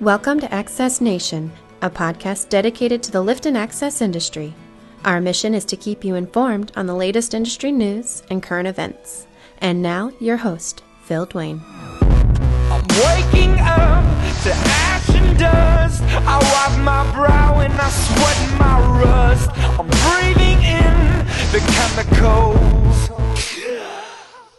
Welcome 0.00 0.38
to 0.38 0.54
Access 0.54 1.00
Nation, 1.00 1.50
a 1.82 1.90
podcast 1.90 2.50
dedicated 2.50 3.02
to 3.02 3.10
the 3.10 3.20
lift 3.20 3.46
and 3.46 3.56
access 3.56 4.00
industry. 4.00 4.54
Our 5.04 5.20
mission 5.20 5.54
is 5.54 5.64
to 5.64 5.76
keep 5.76 6.04
you 6.04 6.14
informed 6.14 6.70
on 6.76 6.86
the 6.86 6.94
latest 6.94 7.34
industry 7.34 7.72
news 7.72 8.22
and 8.30 8.40
current 8.40 8.68
events. 8.68 9.26
And 9.60 9.82
now, 9.82 10.12
your 10.20 10.36
host, 10.36 10.84
Phil 11.02 11.26
Dwayne. 11.26 11.62
I'm 12.00 12.86
waking 12.86 13.58
up 13.58 14.04
to 14.44 14.52
ash 14.54 15.08
and 15.08 15.36
dust. 15.36 16.00
I 16.04 16.38
wipe 16.38 16.78
my 16.84 17.12
brow 17.12 17.58
and 17.58 17.72
I 17.72 17.90
sweat 17.90 18.58
my 18.60 19.02
rust. 19.02 19.50
I'm 19.80 19.88
breathing 20.06 20.62
in 20.62 21.26
the 21.50 21.58
chemicals. 21.74 23.10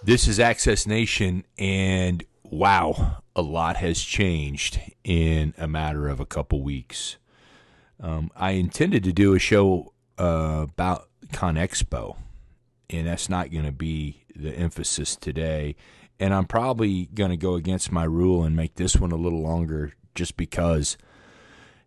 This 0.04 0.28
is 0.28 0.38
Access 0.38 0.86
Nation, 0.86 1.46
and 1.58 2.26
wow, 2.44 3.22
a 3.40 3.42
lot 3.42 3.78
has 3.78 4.02
changed 4.02 4.80
in 5.04 5.54
a 5.58 5.68
matter 5.68 6.10
of 6.10 6.20
a 6.20 6.26
couple 6.26 6.62
weeks. 6.62 7.18
Um, 8.02 8.32
I 8.36 8.52
intended 8.52 9.04
to 9.06 9.14
do 9.14 9.34
a 9.34 9.40
show 9.40 9.94
uh, 10.18 10.66
about 10.70 11.08
ConExpo, 11.34 12.18
and 12.90 13.08
that's 13.08 13.30
not 13.30 13.52
going 13.52 13.66
to 13.66 13.72
be 13.72 14.26
the 14.36 14.52
emphasis 14.54 15.16
today. 15.16 15.76
And 16.20 16.34
I'm 16.34 16.46
probably 16.46 17.06
going 17.06 17.30
to 17.32 17.38
go 17.38 17.56
against 17.56 17.94
my 17.94 18.04
rule 18.04 18.44
and 18.44 18.56
make 18.56 18.76
this 18.76 18.98
one 18.98 19.12
a 19.12 19.18
little 19.18 19.42
longer 19.42 19.94
just 20.16 20.36
because, 20.36 20.98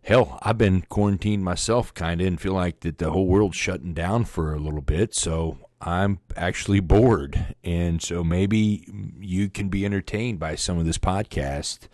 hell, 0.01 0.39
I've 0.41 0.57
been 0.57 0.81
quarantined 0.89 1.43
myself 1.43 1.93
kind 1.93 2.19
of 2.19 2.27
and 2.27 2.41
feel 2.41 2.53
like 2.53 2.79
that 2.79 2.97
the 2.97 3.11
whole 3.11 3.27
world's 3.27 3.57
shutting 3.57 3.93
down 3.93 4.25
for 4.25 4.53
a 4.53 4.59
little 4.59 4.81
bit. 4.81 5.13
So 5.13 5.57
I'm 5.85 6.19
actually 6.37 6.79
bored. 6.79 7.55
And 7.63 8.01
so 8.01 8.23
maybe 8.23 8.87
you 9.19 9.49
can 9.49 9.67
be 9.67 9.85
entertained 9.85 10.39
by 10.39 10.55
some 10.55 10.79
of 10.79 10.85
this 10.85 10.97
podcast 10.97 11.87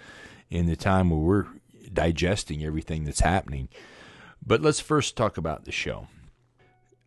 in 0.49 0.67
the 0.67 0.75
time 0.75 1.09
where 1.09 1.19
we're 1.19 1.47
digesting 1.91 2.63
everything 2.63 3.03
that's 3.03 3.21
happening. 3.21 3.67
But 4.45 4.61
let's 4.61 4.79
first 4.79 5.17
talk 5.17 5.37
about 5.37 5.65
the 5.65 5.71
show. 5.71 6.07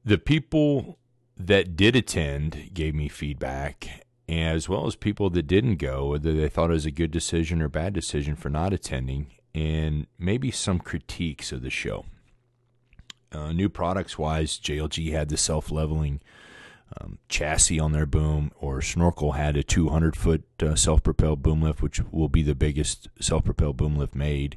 The 0.04 0.18
people 0.18 0.98
that 1.36 1.76
did 1.76 1.94
attend 1.94 2.70
gave 2.74 2.94
me 2.94 3.08
feedback, 3.08 4.04
as 4.28 4.68
well 4.68 4.86
as 4.86 4.96
people 4.96 5.30
that 5.30 5.46
didn't 5.46 5.76
go, 5.76 6.08
whether 6.08 6.32
they 6.32 6.48
thought 6.48 6.70
it 6.70 6.74
was 6.74 6.86
a 6.86 6.90
good 6.90 7.12
decision 7.12 7.62
or 7.62 7.68
bad 7.68 7.92
decision 7.92 8.34
for 8.34 8.50
not 8.50 8.72
attending, 8.72 9.28
and 9.54 10.08
maybe 10.18 10.50
some 10.50 10.80
critiques 10.80 11.52
of 11.52 11.62
the 11.62 11.70
show. 11.70 12.06
Uh, 13.30 13.52
new 13.52 13.68
products 13.68 14.18
wise, 14.18 14.58
JLG 14.58 15.12
had 15.12 15.28
the 15.28 15.36
self 15.36 15.70
leveling 15.70 16.20
um, 17.00 17.18
chassis 17.28 17.80
on 17.80 17.92
their 17.92 18.06
boom, 18.06 18.52
or 18.58 18.82
Snorkel 18.82 19.32
had 19.32 19.56
a 19.56 19.62
200 19.62 20.16
foot 20.16 20.44
uh, 20.62 20.74
self 20.74 21.02
propelled 21.02 21.42
boom 21.42 21.62
lift, 21.62 21.82
which 21.82 22.00
will 22.10 22.28
be 22.28 22.42
the 22.42 22.54
biggest 22.54 23.08
self 23.20 23.44
propelled 23.44 23.76
boom 23.76 23.96
lift 23.96 24.14
made. 24.14 24.56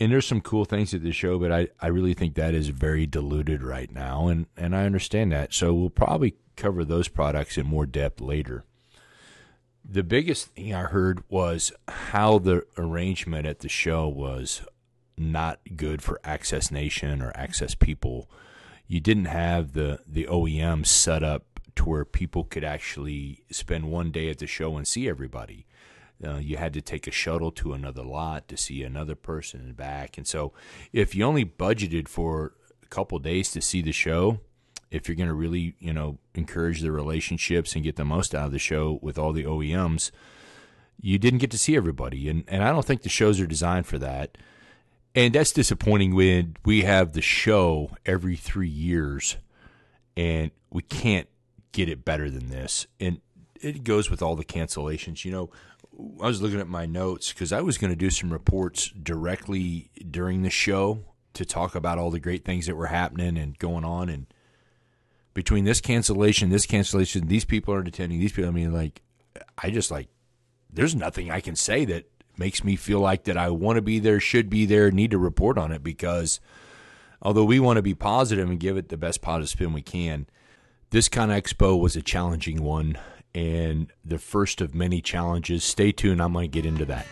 And 0.00 0.12
there's 0.12 0.26
some 0.26 0.40
cool 0.40 0.64
things 0.64 0.94
at 0.94 1.02
the 1.02 1.12
show, 1.12 1.38
but 1.38 1.50
I, 1.50 1.68
I 1.80 1.88
really 1.88 2.14
think 2.14 2.34
that 2.34 2.54
is 2.54 2.68
very 2.68 3.06
diluted 3.06 3.62
right 3.62 3.90
now, 3.90 4.28
and, 4.28 4.46
and 4.56 4.76
I 4.76 4.84
understand 4.84 5.32
that. 5.32 5.52
So 5.52 5.74
we'll 5.74 5.90
probably 5.90 6.36
cover 6.56 6.84
those 6.84 7.08
products 7.08 7.58
in 7.58 7.66
more 7.66 7.86
depth 7.86 8.20
later. 8.20 8.64
The 9.84 10.04
biggest 10.04 10.48
thing 10.48 10.74
I 10.74 10.82
heard 10.82 11.24
was 11.28 11.72
how 11.88 12.38
the 12.38 12.64
arrangement 12.76 13.46
at 13.46 13.60
the 13.60 13.68
show 13.68 14.06
was 14.06 14.62
not 15.16 15.60
good 15.76 16.02
for 16.02 16.20
Access 16.22 16.70
Nation 16.70 17.22
or 17.22 17.32
Access 17.34 17.74
people 17.74 18.28
you 18.88 18.98
didn't 19.00 19.26
have 19.26 19.74
the 19.74 20.00
the 20.06 20.24
OEM 20.24 20.84
set 20.84 21.22
up 21.22 21.60
to 21.76 21.88
where 21.88 22.04
people 22.04 22.42
could 22.42 22.64
actually 22.64 23.44
spend 23.52 23.84
one 23.84 24.10
day 24.10 24.28
at 24.30 24.38
the 24.38 24.46
show 24.48 24.76
and 24.76 24.88
see 24.88 25.08
everybody. 25.08 25.66
Uh, 26.24 26.38
you 26.38 26.56
had 26.56 26.72
to 26.72 26.80
take 26.80 27.06
a 27.06 27.12
shuttle 27.12 27.52
to 27.52 27.72
another 27.72 28.02
lot 28.02 28.48
to 28.48 28.56
see 28.56 28.82
another 28.82 29.14
person 29.14 29.60
and 29.60 29.76
back. 29.76 30.18
And 30.18 30.26
so, 30.26 30.52
if 30.92 31.14
you 31.14 31.24
only 31.24 31.44
budgeted 31.44 32.08
for 32.08 32.54
a 32.82 32.86
couple 32.86 33.20
days 33.20 33.52
to 33.52 33.60
see 33.60 33.82
the 33.82 33.92
show, 33.92 34.40
if 34.90 35.06
you're 35.06 35.14
going 35.14 35.28
to 35.28 35.34
really, 35.34 35.76
you 35.78 35.92
know, 35.92 36.18
encourage 36.34 36.80
the 36.80 36.90
relationships 36.90 37.74
and 37.74 37.84
get 37.84 37.94
the 37.94 38.04
most 38.04 38.34
out 38.34 38.46
of 38.46 38.52
the 38.52 38.58
show 38.58 38.98
with 39.00 39.16
all 39.16 39.32
the 39.32 39.44
OEMs, 39.44 40.10
you 41.00 41.18
didn't 41.18 41.38
get 41.38 41.52
to 41.52 41.58
see 41.58 41.76
everybody. 41.76 42.28
And 42.28 42.42
and 42.48 42.64
I 42.64 42.72
don't 42.72 42.84
think 42.84 43.02
the 43.02 43.08
shows 43.08 43.38
are 43.38 43.46
designed 43.46 43.86
for 43.86 43.98
that. 43.98 44.36
And 45.18 45.34
that's 45.34 45.50
disappointing 45.50 46.14
when 46.14 46.56
we 46.64 46.82
have 46.82 47.12
the 47.12 47.20
show 47.20 47.90
every 48.06 48.36
three 48.36 48.68
years 48.68 49.36
and 50.16 50.52
we 50.70 50.82
can't 50.82 51.26
get 51.72 51.88
it 51.88 52.04
better 52.04 52.30
than 52.30 52.50
this. 52.50 52.86
And 53.00 53.20
it 53.60 53.82
goes 53.82 54.10
with 54.10 54.22
all 54.22 54.36
the 54.36 54.44
cancellations. 54.44 55.24
You 55.24 55.32
know, 55.32 55.50
I 56.22 56.28
was 56.28 56.40
looking 56.40 56.60
at 56.60 56.68
my 56.68 56.86
notes 56.86 57.32
because 57.32 57.52
I 57.52 57.62
was 57.62 57.78
going 57.78 57.90
to 57.90 57.96
do 57.96 58.10
some 58.10 58.32
reports 58.32 58.90
directly 58.90 59.90
during 60.08 60.42
the 60.42 60.50
show 60.50 61.00
to 61.34 61.44
talk 61.44 61.74
about 61.74 61.98
all 61.98 62.12
the 62.12 62.20
great 62.20 62.44
things 62.44 62.66
that 62.66 62.76
were 62.76 62.86
happening 62.86 63.36
and 63.36 63.58
going 63.58 63.84
on. 63.84 64.08
And 64.08 64.26
between 65.34 65.64
this 65.64 65.80
cancellation, 65.80 66.50
this 66.50 66.64
cancellation, 66.64 67.26
these 67.26 67.44
people 67.44 67.74
aren't 67.74 67.88
attending, 67.88 68.20
these 68.20 68.30
people, 68.30 68.50
I 68.50 68.52
mean, 68.52 68.72
like, 68.72 69.02
I 69.60 69.72
just 69.72 69.90
like, 69.90 70.10
there's 70.72 70.94
nothing 70.94 71.28
I 71.28 71.40
can 71.40 71.56
say 71.56 71.84
that 71.86 72.08
makes 72.38 72.62
me 72.64 72.76
feel 72.76 73.00
like 73.00 73.24
that 73.24 73.36
I 73.36 73.50
want 73.50 73.76
to 73.76 73.82
be 73.82 73.98
there, 73.98 74.20
should 74.20 74.48
be 74.48 74.66
there, 74.66 74.90
need 74.90 75.10
to 75.10 75.18
report 75.18 75.58
on 75.58 75.72
it 75.72 75.82
because 75.82 76.40
although 77.20 77.44
we 77.44 77.60
want 77.60 77.76
to 77.76 77.82
be 77.82 77.94
positive 77.94 78.48
and 78.48 78.60
give 78.60 78.76
it 78.76 78.88
the 78.88 78.96
best 78.96 79.20
positive 79.20 79.48
spin 79.48 79.72
we 79.72 79.82
can, 79.82 80.26
this 80.90 81.08
kind 81.08 81.32
of 81.32 81.42
ConExpo 81.42 81.78
was 81.78 81.96
a 81.96 82.02
challenging 82.02 82.62
one 82.62 82.98
and 83.34 83.92
the 84.04 84.18
first 84.18 84.60
of 84.60 84.74
many 84.74 85.00
challenges. 85.00 85.64
Stay 85.64 85.92
tuned, 85.92 86.22
I'm 86.22 86.32
going 86.32 86.50
to 86.50 86.54
get 86.54 86.66
into 86.66 86.84
that. 86.86 87.06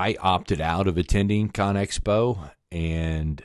I 0.00 0.16
opted 0.22 0.62
out 0.62 0.86
of 0.86 0.96
attending 0.96 1.50
ConExpo 1.50 2.52
and 2.72 3.44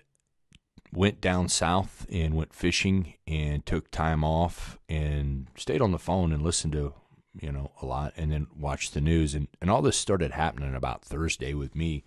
went 0.94 1.20
down 1.20 1.50
south 1.50 2.08
and 2.10 2.34
went 2.34 2.54
fishing 2.54 3.16
and 3.28 3.66
took 3.66 3.92
time 3.92 4.24
off 4.24 4.80
and 4.88 5.48
stayed 5.58 5.82
on 5.82 5.92
the 5.92 6.00
phone 6.00 6.32
and 6.32 6.42
listened 6.42 6.72
to 6.72 6.94
you 7.42 7.52
know 7.52 7.72
a 7.82 7.86
lot 7.86 8.14
and 8.16 8.32
then 8.32 8.48
watched 8.58 8.94
the 8.94 9.02
news 9.02 9.36
and, 9.36 9.50
and 9.60 9.70
all 9.70 9.82
this 9.82 9.98
started 9.98 10.32
happening 10.32 10.74
about 10.74 11.04
Thursday 11.04 11.54
with 11.54 11.76
me. 11.76 12.06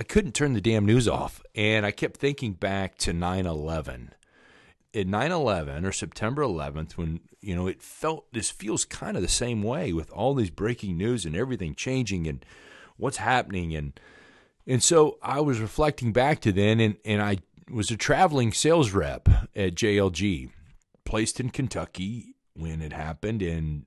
I 0.00 0.02
couldn't 0.02 0.34
turn 0.34 0.54
the 0.54 0.60
damn 0.60 0.84
news 0.84 1.06
off 1.06 1.40
and 1.54 1.86
I 1.86 1.92
kept 1.92 2.16
thinking 2.16 2.54
back 2.54 2.98
to 2.98 3.12
9/11. 3.12 4.08
At 4.94 5.06
9/11 5.06 5.84
or 5.84 5.92
September 5.92 6.42
11th 6.42 6.96
when 6.96 7.20
you 7.40 7.54
know 7.54 7.68
it 7.68 7.80
felt 7.80 8.32
this 8.32 8.50
feels 8.50 8.84
kind 8.84 9.16
of 9.16 9.22
the 9.22 9.28
same 9.28 9.62
way 9.62 9.92
with 9.92 10.10
all 10.10 10.34
these 10.34 10.50
breaking 10.50 10.98
news 10.98 11.24
and 11.24 11.36
everything 11.36 11.76
changing 11.76 12.26
and 12.26 12.44
what's 12.96 13.18
happening? 13.18 13.74
And 13.74 13.98
and 14.66 14.82
so 14.82 15.18
I 15.22 15.40
was 15.40 15.60
reflecting 15.60 16.12
back 16.12 16.40
to 16.40 16.52
then 16.52 16.80
and 16.80 16.96
and 17.04 17.22
I 17.22 17.38
was 17.70 17.90
a 17.90 17.96
traveling 17.96 18.52
sales 18.52 18.92
rep 18.92 19.28
at 19.54 19.74
JLG 19.74 20.50
placed 21.04 21.40
in 21.40 21.50
Kentucky 21.50 22.34
when 22.54 22.80
it 22.80 22.92
happened 22.92 23.42
and 23.42 23.86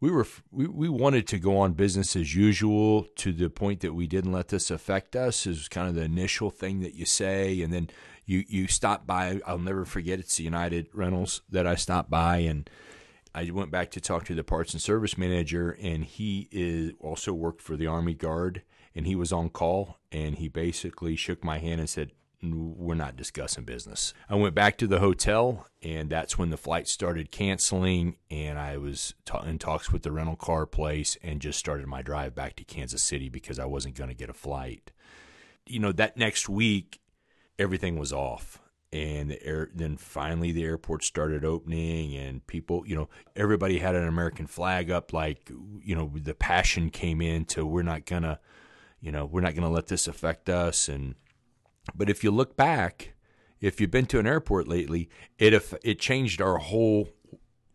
we 0.00 0.10
were 0.10 0.26
we, 0.50 0.66
we 0.66 0.88
wanted 0.88 1.26
to 1.28 1.38
go 1.38 1.58
on 1.58 1.72
business 1.72 2.14
as 2.14 2.34
usual 2.34 3.04
to 3.16 3.32
the 3.32 3.48
point 3.48 3.80
that 3.80 3.94
we 3.94 4.06
didn't 4.06 4.32
let 4.32 4.48
this 4.48 4.70
affect 4.70 5.16
us. 5.16 5.46
Is 5.46 5.66
kind 5.68 5.88
of 5.88 5.94
the 5.94 6.02
initial 6.02 6.50
thing 6.50 6.80
that 6.80 6.94
you 6.94 7.06
say 7.06 7.62
and 7.62 7.72
then 7.72 7.88
you 8.26 8.44
you 8.46 8.66
stop 8.66 9.06
by. 9.06 9.40
I'll 9.46 9.58
never 9.58 9.86
forget 9.86 10.18
it's 10.18 10.36
the 10.36 10.44
United 10.44 10.88
Rentals 10.92 11.40
that 11.48 11.66
I 11.66 11.74
stopped 11.76 12.10
by 12.10 12.38
and 12.38 12.68
I 13.34 13.50
went 13.50 13.72
back 13.72 13.90
to 13.92 14.00
talk 14.00 14.24
to 14.26 14.34
the 14.34 14.44
parts 14.44 14.72
and 14.72 14.80
service 14.80 15.18
manager, 15.18 15.76
and 15.82 16.04
he 16.04 16.48
is 16.52 16.92
also 17.00 17.32
worked 17.32 17.60
for 17.60 17.76
the 17.76 17.88
Army 17.88 18.14
Guard, 18.14 18.62
and 18.94 19.06
he 19.06 19.16
was 19.16 19.32
on 19.32 19.48
call, 19.48 19.98
and 20.12 20.36
he 20.36 20.48
basically 20.48 21.16
shook 21.16 21.42
my 21.42 21.58
hand 21.58 21.80
and 21.80 21.90
said, 21.90 22.12
"We're 22.42 22.94
not 22.94 23.16
discussing 23.16 23.64
business." 23.64 24.14
I 24.28 24.36
went 24.36 24.54
back 24.54 24.78
to 24.78 24.86
the 24.86 25.00
hotel, 25.00 25.66
and 25.82 26.08
that's 26.08 26.38
when 26.38 26.50
the 26.50 26.56
flight 26.56 26.86
started 26.86 27.32
canceling, 27.32 28.18
and 28.30 28.56
I 28.56 28.76
was 28.76 29.14
in 29.44 29.58
talks 29.58 29.90
with 29.90 30.02
the 30.02 30.12
rental 30.12 30.36
car 30.36 30.64
place, 30.64 31.16
and 31.20 31.40
just 31.42 31.58
started 31.58 31.88
my 31.88 32.02
drive 32.02 32.36
back 32.36 32.54
to 32.56 32.64
Kansas 32.64 33.02
City 33.02 33.28
because 33.28 33.58
I 33.58 33.64
wasn't 33.64 33.96
going 33.96 34.10
to 34.10 34.14
get 34.16 34.30
a 34.30 34.34
flight. 34.34 34.92
You 35.66 35.80
know, 35.80 35.92
that 35.92 36.16
next 36.16 36.48
week, 36.48 37.00
everything 37.58 37.98
was 37.98 38.12
off 38.12 38.60
and 38.94 39.30
the 39.30 39.42
air, 39.44 39.68
then 39.74 39.96
finally 39.96 40.52
the 40.52 40.64
airport 40.64 41.04
started 41.04 41.44
opening 41.44 42.14
and 42.16 42.46
people 42.46 42.84
you 42.86 42.94
know 42.94 43.08
everybody 43.34 43.78
had 43.78 43.94
an 43.94 44.06
american 44.06 44.46
flag 44.46 44.90
up 44.90 45.12
like 45.12 45.50
you 45.82 45.94
know 45.96 46.10
the 46.14 46.34
passion 46.34 46.88
came 46.90 47.20
in 47.20 47.44
to 47.44 47.66
we're 47.66 47.82
not 47.82 48.06
gonna 48.06 48.38
you 49.00 49.10
know 49.12 49.26
we're 49.26 49.40
not 49.40 49.54
gonna 49.54 49.68
let 49.68 49.88
this 49.88 50.06
affect 50.08 50.48
us 50.48 50.88
and 50.88 51.14
But 51.94 52.08
if 52.08 52.24
you 52.24 52.30
look 52.30 52.56
back, 52.56 53.14
if 53.60 53.80
you've 53.80 53.90
been 53.90 54.06
to 54.06 54.18
an 54.18 54.26
airport 54.26 54.68
lately, 54.68 55.08
it 55.38 55.52
aff- 55.52 55.74
it 55.82 55.98
changed 55.98 56.40
our 56.40 56.58
whole 56.58 57.08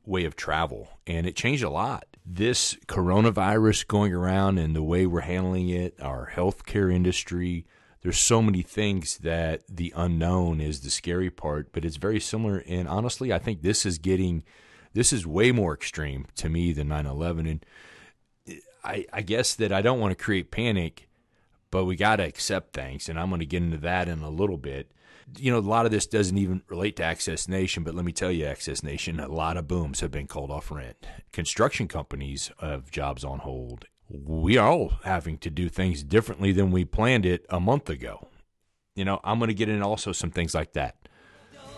way 0.06 0.26
of 0.26 0.36
travel, 0.36 0.88
and 1.06 1.28
it 1.28 1.36
changed 1.36 1.64
a 1.64 1.70
lot. 1.70 2.06
This 2.26 2.76
coronavirus 2.88 3.88
going 3.88 4.14
around 4.14 4.58
and 4.58 4.76
the 4.76 4.84
way 4.84 5.06
we're 5.06 5.22
handling 5.22 5.70
it, 5.70 5.94
our 6.02 6.32
healthcare 6.34 6.92
industry, 6.94 7.66
there's 8.02 8.20
so 8.20 8.42
many 8.42 8.62
things 8.62 9.18
that 9.20 9.62
the 9.68 9.94
unknown 9.96 10.62
is 10.62 10.82
the 10.82 10.90
scary 10.90 11.30
part, 11.30 11.72
but 11.74 11.84
it's 11.84 11.98
very 11.98 12.20
similar. 12.20 12.64
And 12.68 12.88
honestly, 12.88 13.34
I 13.34 13.40
think 13.40 13.62
this 13.62 13.86
is 13.86 13.98
getting, 13.98 14.44
this 14.94 15.12
is 15.12 15.28
way 15.28 15.52
more 15.52 15.74
extreme 15.74 16.26
to 16.36 16.50
me 16.50 16.72
than 16.72 16.88
9 16.88 17.06
11. 17.06 17.46
And 17.46 17.66
I, 18.84 19.06
I 19.12 19.22
guess 19.22 19.56
that 19.56 19.74
I 19.74 19.82
don't 19.82 20.00
want 20.00 20.18
to 20.18 20.24
create 20.24 20.50
panic, 20.50 21.10
but 21.72 21.86
we 21.86 21.98
got 21.98 22.18
to 22.18 22.24
accept 22.24 22.74
things. 22.74 23.10
And 23.10 23.20
I'm 23.20 23.30
going 23.30 23.42
to 23.42 23.46
get 23.46 23.64
into 23.64 23.78
that 23.78 24.08
in 24.08 24.22
a 24.22 24.30
little 24.30 24.58
bit. 24.58 24.92
You 25.38 25.52
know, 25.52 25.60
a 25.60 25.62
lot 25.62 25.86
of 25.86 25.92
this 25.92 26.08
doesn't 26.08 26.38
even 26.38 26.64
relate 26.70 26.96
to 26.96 27.04
Access 27.04 27.48
Nation, 27.48 27.84
but 27.84 27.94
let 27.94 28.06
me 28.06 28.14
tell 28.14 28.32
you, 28.32 28.46
Access 28.46 28.82
Nation, 28.82 29.20
a 29.20 29.28
lot 29.28 29.58
of 29.58 29.68
booms 29.68 30.00
have 30.00 30.10
been 30.10 30.26
called 30.26 30.50
off 30.50 30.72
rent. 30.72 31.06
Construction 31.32 31.88
companies 31.88 32.50
have 32.62 32.90
jobs 32.90 33.24
on 33.24 33.40
hold. 33.40 33.86
We 34.12 34.58
are 34.58 34.68
all 34.68 34.94
having 35.04 35.38
to 35.40 35.52
do 35.52 35.70
things 35.70 36.02
differently 36.02 36.52
than 36.52 36.72
we 36.72 36.84
planned 36.84 37.28
it 37.28 37.46
a 37.50 37.60
month 37.60 37.92
ago. 37.92 38.28
You 38.96 39.06
know, 39.06 39.20
I'm 39.24 39.38
going 39.38 39.50
to 39.50 39.54
get 39.54 39.70
in 39.70 39.84
also 39.84 40.14
some 40.14 40.32
things 40.32 40.56
like 40.56 40.74
that. 40.74 40.96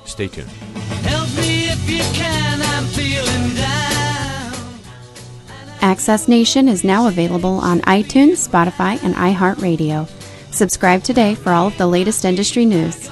Stay 0.05 0.29
tuned. 0.29 0.49
Help 0.49 1.27
me 1.35 1.67
if 1.69 1.89
you 1.89 1.99
can, 2.13 2.61
I'm 2.61 2.85
feeling 2.85 3.55
down. 3.55 4.53
Access 5.81 6.29
Nation 6.29 6.69
is 6.69 6.85
now 6.85 7.07
available 7.07 7.55
on 7.55 7.81
iTunes, 7.81 8.47
Spotify, 8.47 9.03
and 9.03 9.13
iHeartRadio. 9.15 10.07
Subscribe 10.53 11.03
today 11.03 11.35
for 11.35 11.51
all 11.51 11.67
of 11.67 11.77
the 11.77 11.87
latest 11.87 12.23
industry 12.23 12.65
news. 12.65 13.09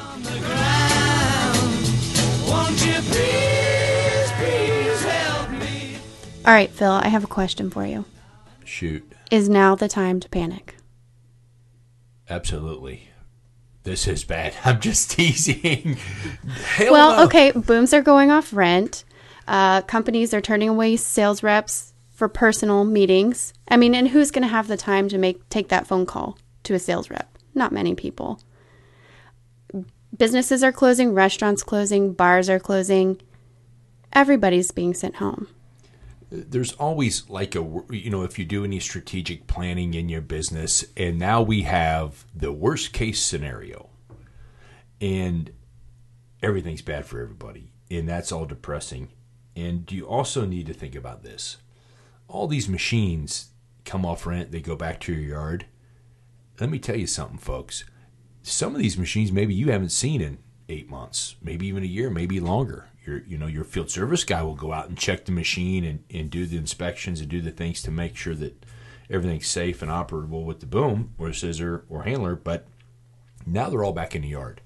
Won't 2.47 2.85
you 2.85 2.93
please, 3.01 4.31
please 4.37 5.03
help 5.03 5.49
me? 5.51 5.97
All 6.45 6.53
right, 6.53 6.69
Phil, 6.69 6.91
I 6.91 7.09
have 7.09 7.25
a 7.25 7.27
question 7.27 7.69
for 7.69 7.85
you. 7.85 8.05
Shoot. 8.69 9.13
Is 9.31 9.49
now 9.49 9.73
the 9.73 9.87
time 9.89 10.19
to 10.19 10.29
panic? 10.29 10.75
Absolutely. 12.29 13.09
This 13.81 14.07
is 14.07 14.23
bad. 14.23 14.53
I'm 14.63 14.79
just 14.79 15.09
teasing. 15.09 15.97
Well, 16.79 17.17
no. 17.17 17.23
okay, 17.23 17.51
booms 17.51 17.95
are 17.95 18.03
going 18.03 18.29
off 18.29 18.53
rent. 18.53 19.05
Uh, 19.47 19.81
companies 19.81 20.35
are 20.35 20.39
turning 20.39 20.69
away 20.69 20.97
sales 20.97 21.41
reps 21.41 21.93
for 22.11 22.29
personal 22.29 22.85
meetings. 22.85 23.53
I 23.67 23.75
mean, 23.75 23.95
and 23.95 24.09
who's 24.09 24.29
going 24.29 24.43
to 24.43 24.47
have 24.47 24.67
the 24.67 24.77
time 24.77 25.09
to 25.09 25.17
make 25.17 25.49
take 25.49 25.69
that 25.69 25.87
phone 25.87 26.05
call 26.05 26.37
to 26.63 26.75
a 26.75 26.79
sales 26.79 27.09
rep? 27.09 27.39
Not 27.55 27.71
many 27.71 27.95
people. 27.95 28.39
Businesses 30.15 30.63
are 30.63 30.71
closing, 30.71 31.15
restaurants 31.15 31.63
closing, 31.63 32.13
bars 32.13 32.51
are 32.51 32.59
closing. 32.59 33.19
Everybody's 34.13 34.69
being 34.69 34.93
sent 34.93 35.15
home. 35.15 35.47
There's 36.31 36.73
always 36.73 37.29
like 37.29 37.55
a 37.55 37.83
you 37.89 38.09
know 38.09 38.23
if 38.23 38.37
you 38.37 38.45
do 38.45 38.63
any 38.63 38.79
strategic 38.79 39.47
planning 39.47 39.93
in 39.93 40.09
your 40.09 40.21
business 40.21 40.85
and 40.95 41.17
now 41.17 41.41
we 41.41 41.63
have 41.63 42.25
the 42.35 42.51
worst 42.51 42.93
case 42.93 43.21
scenario 43.21 43.89
and 45.01 45.51
everything's 46.43 46.81
bad 46.81 47.05
for 47.05 47.19
everybody 47.19 47.71
and 47.91 48.07
that's 48.07 48.31
all 48.31 48.45
depressing. 48.45 49.09
And 49.55 49.91
you 49.91 50.05
also 50.07 50.45
need 50.45 50.67
to 50.67 50.73
think 50.73 50.95
about 50.95 51.23
this. 51.23 51.57
All 52.27 52.47
these 52.47 52.69
machines 52.69 53.49
come 53.85 54.05
off 54.05 54.27
rent 54.27 54.51
they 54.51 54.61
go 54.61 54.75
back 54.75 54.99
to 55.01 55.13
your 55.13 55.37
yard. 55.37 55.65
Let 56.59 56.69
me 56.69 56.79
tell 56.79 56.95
you 56.95 57.07
something 57.07 57.39
folks. 57.39 57.85
Some 58.43 58.75
of 58.75 58.81
these 58.81 58.97
machines 58.97 59.31
maybe 59.31 59.53
you 59.53 59.71
haven't 59.71 59.89
seen 59.89 60.21
in 60.21 60.37
eight 60.67 60.89
months, 60.89 61.35
maybe 61.41 61.65
even 61.67 61.83
a 61.83 61.87
year, 61.87 62.09
maybe 62.09 62.39
longer. 62.39 62.89
Your 63.09 63.23
you 63.27 63.37
know 63.37 63.47
your 63.47 63.63
field 63.63 63.89
service 63.89 64.23
guy 64.23 64.43
will 64.43 64.55
go 64.55 64.71
out 64.71 64.87
and 64.87 64.97
check 64.97 65.25
the 65.25 65.31
machine 65.31 65.83
and, 65.83 66.03
and 66.11 66.29
do 66.29 66.45
the 66.45 66.57
inspections 66.57 67.19
and 67.19 67.29
do 67.29 67.41
the 67.41 67.51
things 67.51 67.81
to 67.83 67.91
make 67.91 68.15
sure 68.15 68.35
that 68.35 68.65
everything's 69.09 69.47
safe 69.47 69.81
and 69.81 69.89
operable 69.89 70.45
with 70.45 70.59
the 70.59 70.67
boom 70.67 71.15
or 71.17 71.33
scissor 71.33 71.85
or 71.89 72.03
handler. 72.03 72.35
But 72.35 72.67
now 73.47 73.69
they're 73.69 73.83
all 73.83 73.93
back 73.93 74.15
in 74.15 74.21
the 74.21 74.27
yard. 74.27 74.61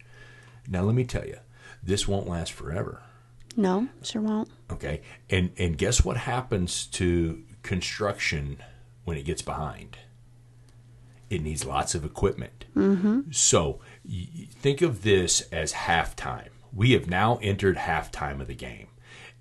Now 0.68 0.81
let 0.81 0.95
me 0.95 1.06
tell 1.06 1.25
you, 1.25 1.38
this 1.81 2.07
won't 2.07 2.28
last 2.28 2.51
forever. 2.51 3.01
No, 3.56 3.88
sure 4.01 4.22
won't. 4.22 4.50
Okay, 4.72 5.01
and 5.30 5.51
and 5.57 5.78
guess 5.78 6.04
what 6.04 6.18
happens 6.18 6.86
to 6.88 7.44
construction 7.62 8.57
when 9.06 9.18
it 9.18 9.24
gets 9.24 9.42
behind? 9.42 9.98
It 11.30 11.42
needs 11.42 11.66
lots 11.66 11.95
of 11.95 12.04
equipment. 12.04 12.66
Mm-hmm. 12.75 13.31
So 13.31 13.80
think 14.06 14.81
of 14.81 15.04
this 15.04 15.42
as 15.51 15.74
halftime. 15.74 16.50
We 16.75 16.91
have 16.91 17.07
now 17.09 17.39
entered 17.41 17.77
halftime 17.77 18.41
of 18.41 18.47
the 18.47 18.55
game, 18.55 18.87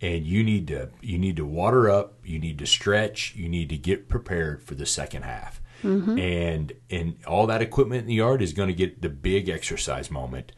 and 0.00 0.26
you 0.26 0.44
need 0.44 0.68
to 0.68 0.90
you 1.00 1.18
need 1.18 1.36
to 1.36 1.44
water 1.44 1.88
up. 1.88 2.14
You 2.24 2.38
need 2.38 2.58
to 2.58 2.66
stretch. 2.66 3.34
You 3.34 3.48
need 3.48 3.68
to 3.70 3.76
get 3.76 4.08
prepared 4.08 4.62
for 4.62 4.74
the 4.74 4.86
second 4.86 5.22
half. 5.22 5.60
Mm-hmm. 5.82 6.18
And 6.18 6.72
and 6.90 7.16
all 7.26 7.46
that 7.46 7.62
equipment 7.62 8.02
in 8.02 8.06
the 8.06 8.14
yard 8.14 8.42
is 8.42 8.52
going 8.52 8.68
to 8.68 8.74
get 8.74 9.02
the 9.02 9.08
big 9.08 9.48
exercise 9.48 10.10
moment 10.10 10.52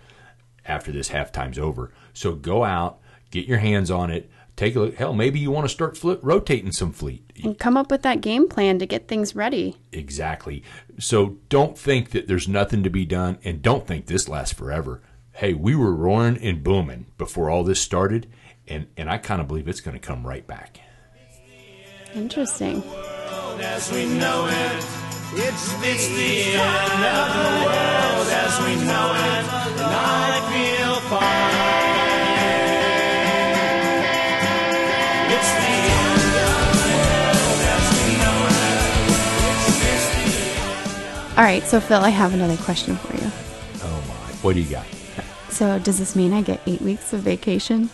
after 0.67 0.93
this 0.93 1.11
halftime's 1.11 1.59
over. 1.59 1.93
So 2.13 2.35
go 2.35 2.65
out, 2.65 2.99
get 3.31 3.47
your 3.47 3.59
hands 3.59 3.91
on 3.91 4.11
it, 4.11 4.31
take 4.57 4.77
a 4.77 4.81
look. 4.81 4.95
Hell, 4.95 5.13
maybe 5.13 5.39
you 5.39 5.51
want 5.51 5.65
to 5.65 5.75
start 5.75 5.97
flip, 5.97 6.21
rotating 6.23 6.73
some 6.73 6.93
fleet. 6.93 7.31
And 7.43 7.59
come 7.59 7.77
up 7.77 7.91
with 7.91 8.03
that 8.03 8.21
game 8.21 8.49
plan 8.49 8.79
to 8.79 8.87
get 8.87 9.09
things 9.09 9.35
ready. 9.35 9.77
Exactly. 9.93 10.63
So 10.99 11.39
don't 11.49 11.77
think 11.77 12.11
that 12.11 12.29
there's 12.29 12.49
nothing 12.49 12.83
to 12.83 12.91
be 12.91 13.05
done, 13.05 13.39
and 13.45 13.63
don't 13.63 13.87
think 13.87 14.07
this 14.07 14.29
lasts 14.29 14.55
forever. 14.55 15.03
Hey, 15.39 15.53
we 15.53 15.75
were 15.75 15.93
roaring 15.93 16.39
and 16.39 16.63
booming 16.63 17.07
before 17.19 17.51
all 17.51 17.65
this 17.65 17.81
started, 17.81 18.29
and 18.69 18.87
and 18.97 19.11
I 19.11 19.19
kind 19.19 19.41
of 19.41 19.49
believe 19.49 19.67
it's 19.67 19.81
going 19.81 19.99
to 19.99 20.01
come 20.01 20.25
right 20.25 20.47
back. 20.47 20.79
Interesting. 22.15 22.85
As 23.59 23.91
we 23.91 24.07
know 24.07 24.47
it, 24.47 24.77
it's, 25.35 25.75
it's 25.83 26.07
the 26.07 26.55
end 26.55 27.03
of 27.03 27.35
the 27.35 27.51
world 27.67 28.29
as 28.31 28.61
we 28.61 28.77
know 28.87 29.11
it, 29.11 29.45
and 29.75 29.91
I 29.91 30.39
feel 30.55 30.95
fine. 31.11 31.51
It's 35.35 35.51
the 35.59 35.75
end 35.99 36.31
of 36.47 36.79
the 36.79 36.95
world 36.95 37.59
as 37.75 37.85
we 37.99 38.07
know 38.23 38.39
it. 38.55 38.79
It's, 39.91 40.07
it's 41.27 41.37
All 41.37 41.43
right, 41.43 41.65
so 41.65 41.81
Phil, 41.81 42.03
I 42.03 42.11
have 42.11 42.35
another 42.35 42.57
question 42.59 42.95
for 42.95 43.17
you. 43.17 43.33
Oh 43.83 44.01
my! 44.07 44.15
What 44.43 44.55
do 44.55 44.61
you 44.61 44.71
got? 44.71 44.87
So, 45.55 45.79
does 45.79 46.01
this 46.01 46.17
mean 46.17 46.33
I 46.33 46.43
get 46.43 46.61
eight 46.67 46.83
weeks 46.83 47.13
of 47.13 47.21
vacation? 47.21 47.89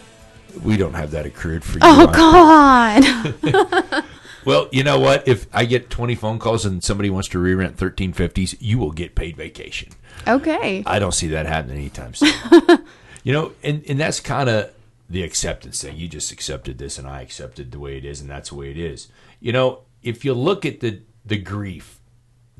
We 0.64 0.78
don't 0.78 0.94
have 0.94 1.10
that 1.10 1.26
accrued 1.26 1.62
for 1.62 1.74
you. 1.74 1.80
Oh, 1.82 2.06
God. 2.06 4.04
Well, 4.44 4.68
you 4.72 4.82
know 4.84 4.98
what? 4.98 5.28
If 5.28 5.46
I 5.52 5.66
get 5.66 5.90
20 5.90 6.14
phone 6.14 6.38
calls 6.38 6.64
and 6.64 6.82
somebody 6.82 7.10
wants 7.10 7.28
to 7.28 7.38
re-rent 7.38 7.76
1350s, 7.76 8.56
you 8.58 8.78
will 8.78 8.90
get 8.92 9.14
paid 9.14 9.36
vacation. 9.36 9.90
okay. 10.26 10.82
I 10.86 10.98
don't 10.98 11.12
see 11.12 11.28
that 11.28 11.44
happening 11.44 11.76
anytime 11.76 12.14
soon. 12.14 12.32
you 13.22 13.34
know, 13.34 13.52
and, 13.62 13.84
and 13.86 14.00
that's 14.00 14.18
kind 14.18 14.48
of 14.48 14.70
the 15.10 15.22
acceptance 15.24 15.82
thing. 15.82 15.98
You 15.98 16.08
just 16.08 16.32
accepted 16.32 16.78
this 16.78 16.98
and 16.98 17.06
I 17.06 17.20
accepted 17.20 17.70
the 17.70 17.78
way 17.78 17.98
it 17.98 18.04
is 18.06 18.22
and 18.22 18.30
that's 18.30 18.48
the 18.48 18.54
way 18.54 18.70
it 18.70 18.78
is. 18.78 19.08
You 19.40 19.52
know, 19.52 19.80
if 20.02 20.24
you 20.24 20.32
look 20.32 20.64
at 20.64 20.80
the 20.80 21.00
the 21.26 21.36
grief, 21.36 21.99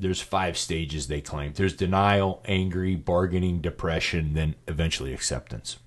there's 0.01 0.21
five 0.21 0.57
stages 0.57 1.07
they 1.07 1.21
claim. 1.21 1.53
There's 1.53 1.75
denial, 1.75 2.41
angry, 2.45 2.95
bargaining, 2.95 3.61
depression, 3.61 4.33
then 4.33 4.55
eventually 4.67 5.13
acceptance. 5.13 5.77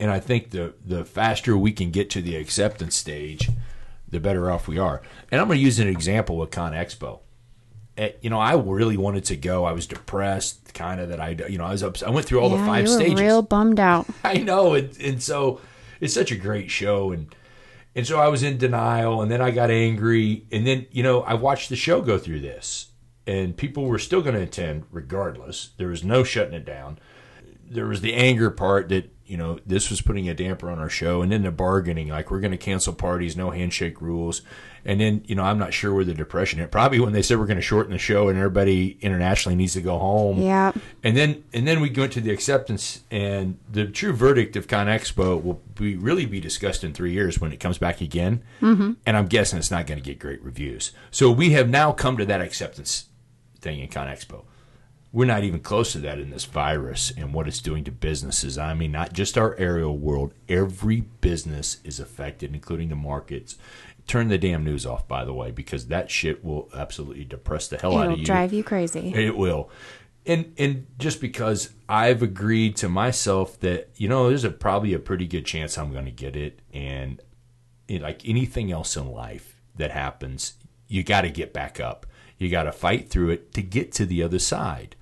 And 0.00 0.10
I 0.10 0.20
think 0.20 0.50
the 0.50 0.74
the 0.84 1.04
faster 1.04 1.56
we 1.56 1.72
can 1.72 1.90
get 1.90 2.10
to 2.10 2.20
the 2.20 2.36
acceptance 2.36 2.96
stage, 2.96 3.48
the 4.08 4.20
better 4.20 4.50
off 4.50 4.66
we 4.68 4.78
are. 4.78 5.00
And 5.30 5.40
I'm 5.40 5.46
going 5.46 5.58
to 5.58 5.64
use 5.64 5.78
an 5.78 5.88
example 5.88 6.36
with 6.36 6.50
Con 6.50 6.72
Expo. 6.72 7.20
Eh, 7.96 8.10
You 8.20 8.30
know, 8.30 8.40
I 8.40 8.54
really 8.54 8.96
wanted 8.96 9.24
to 9.26 9.36
go. 9.36 9.64
I 9.64 9.72
was 9.72 9.86
depressed, 9.86 10.74
kind 10.74 11.00
of 11.00 11.08
that 11.10 11.20
I, 11.20 11.36
you 11.48 11.58
know, 11.58 11.64
I 11.64 11.70
was 11.70 11.84
up. 11.84 12.02
I 12.02 12.10
went 12.10 12.26
through 12.26 12.40
all 12.40 12.50
the 12.50 12.58
five 12.58 12.88
stages. 12.88 13.20
real 13.20 13.42
bummed 13.42 13.78
out. 13.78 14.06
I 14.24 14.38
know, 14.38 14.74
and, 14.74 14.90
and 15.00 15.22
so 15.22 15.60
it's 16.00 16.12
such 16.12 16.32
a 16.32 16.36
great 16.36 16.70
show, 16.72 17.12
and 17.12 17.32
and 17.94 18.04
so 18.04 18.18
I 18.18 18.26
was 18.26 18.42
in 18.42 18.58
denial, 18.58 19.22
and 19.22 19.30
then 19.30 19.40
I 19.40 19.52
got 19.52 19.70
angry, 19.70 20.44
and 20.50 20.66
then 20.66 20.86
you 20.90 21.04
know 21.04 21.22
I 21.22 21.34
watched 21.34 21.68
the 21.68 21.76
show 21.76 22.00
go 22.02 22.18
through 22.18 22.40
this, 22.40 22.90
and 23.26 23.56
people 23.56 23.84
were 23.84 23.98
still 23.98 24.22
going 24.22 24.34
to 24.34 24.42
attend 24.42 24.84
regardless. 24.90 25.70
There 25.78 25.88
was 25.88 26.04
no 26.04 26.24
shutting 26.24 26.54
it 26.54 26.64
down. 26.64 26.98
There 27.68 27.86
was 27.86 28.02
the 28.02 28.14
anger 28.14 28.50
part 28.50 28.88
that 28.90 29.10
you 29.26 29.36
know 29.36 29.58
this 29.64 29.90
was 29.90 30.00
putting 30.00 30.28
a 30.28 30.34
damper 30.34 30.70
on 30.70 30.78
our 30.78 30.90
show, 30.90 31.22
and 31.22 31.32
then 31.32 31.42
the 31.42 31.50
bargaining, 31.50 32.08
like 32.08 32.30
we're 32.30 32.40
going 32.40 32.50
to 32.50 32.58
cancel 32.58 32.92
parties, 32.92 33.36
no 33.36 33.50
handshake 33.50 34.02
rules, 34.02 34.42
and 34.84 35.00
then 35.00 35.22
you 35.26 35.34
know 35.34 35.42
I'm 35.42 35.58
not 35.58 35.72
sure 35.72 35.94
where 35.94 36.04
the 36.04 36.14
depression 36.14 36.58
hit. 36.58 36.70
Probably 36.70 37.00
when 37.00 37.12
they 37.12 37.22
said 37.22 37.38
we're 37.38 37.46
going 37.46 37.56
to 37.56 37.62
shorten 37.62 37.92
the 37.92 37.98
show 37.98 38.28
and 38.28 38.36
everybody 38.36 38.98
internationally 39.00 39.56
needs 39.56 39.72
to 39.74 39.80
go 39.80 39.98
home. 39.98 40.42
Yeah. 40.42 40.72
And 41.02 41.16
then 41.16 41.44
and 41.52 41.66
then 41.66 41.80
we 41.80 41.88
go 41.88 42.04
into 42.04 42.20
the 42.20 42.30
acceptance 42.30 43.02
and 43.10 43.58
the 43.70 43.86
true 43.86 44.12
verdict 44.12 44.56
of 44.56 44.68
Con 44.68 44.86
Expo 44.86 45.42
will 45.42 45.62
be 45.74 45.96
really 45.96 46.26
be 46.26 46.40
discussed 46.40 46.84
in 46.84 46.92
three 46.92 47.12
years 47.12 47.40
when 47.40 47.52
it 47.52 47.60
comes 47.60 47.78
back 47.78 48.00
again. 48.00 48.42
Mm-hmm. 48.60 48.92
And 49.06 49.16
I'm 49.16 49.26
guessing 49.26 49.58
it's 49.58 49.70
not 49.70 49.86
going 49.86 49.98
to 49.98 50.04
get 50.04 50.18
great 50.18 50.42
reviews. 50.42 50.92
So 51.10 51.30
we 51.30 51.50
have 51.50 51.70
now 51.70 51.92
come 51.92 52.18
to 52.18 52.26
that 52.26 52.42
acceptance 52.42 53.06
thing 53.64 53.80
in 53.80 53.88
ConExpo. 53.88 54.44
We're 55.12 55.24
not 55.26 55.44
even 55.44 55.60
close 55.60 55.92
to 55.92 55.98
that 56.00 56.18
in 56.18 56.30
this 56.30 56.44
virus 56.44 57.12
and 57.16 57.32
what 57.32 57.46
it's 57.48 57.60
doing 57.60 57.84
to 57.84 57.92
businesses. 57.92 58.58
I 58.58 58.74
mean, 58.74 58.92
not 58.92 59.12
just 59.12 59.38
our 59.38 59.56
aerial 59.56 59.96
world, 59.96 60.34
every 60.48 61.02
business 61.02 61.78
is 61.84 62.00
affected, 62.00 62.52
including 62.52 62.88
the 62.88 62.96
markets. 62.96 63.56
Turn 64.06 64.28
the 64.28 64.38
damn 64.38 64.64
news 64.64 64.84
off, 64.84 65.06
by 65.08 65.24
the 65.24 65.32
way, 65.32 65.50
because 65.52 65.86
that 65.86 66.10
shit 66.10 66.44
will 66.44 66.68
absolutely 66.74 67.24
depress 67.24 67.68
the 67.68 67.78
hell 67.78 67.96
out 67.96 68.04
It'll 68.04 68.14
of 68.14 68.18
you. 68.20 68.26
drive 68.26 68.52
you 68.52 68.64
crazy. 68.64 69.14
It 69.14 69.36
will. 69.36 69.70
And 70.26 70.52
and 70.58 70.86
just 70.98 71.20
because 71.20 71.70
I've 71.88 72.22
agreed 72.22 72.76
to 72.76 72.88
myself 72.88 73.60
that 73.60 73.90
you 73.96 74.08
know 74.08 74.28
there's 74.28 74.44
a 74.44 74.50
probably 74.50 74.94
a 74.94 74.98
pretty 74.98 75.26
good 75.26 75.44
chance 75.44 75.76
I'm 75.78 75.92
going 75.92 76.06
to 76.06 76.10
get 76.10 76.34
it 76.34 76.60
and 76.72 77.20
you 77.88 77.98
know, 77.98 78.06
like 78.06 78.26
anything 78.26 78.72
else 78.72 78.96
in 78.96 79.10
life 79.10 79.60
that 79.76 79.90
happens 79.90 80.54
you 80.88 81.02
got 81.02 81.22
to 81.22 81.30
get 81.30 81.52
back 81.52 81.80
up. 81.80 82.06
You 82.38 82.50
got 82.50 82.64
to 82.64 82.72
fight 82.72 83.10
through 83.10 83.30
it 83.30 83.52
to 83.54 83.62
get 83.62 83.92
to 83.92 84.06
the 84.06 84.22
other 84.22 84.38
side. 84.38 84.96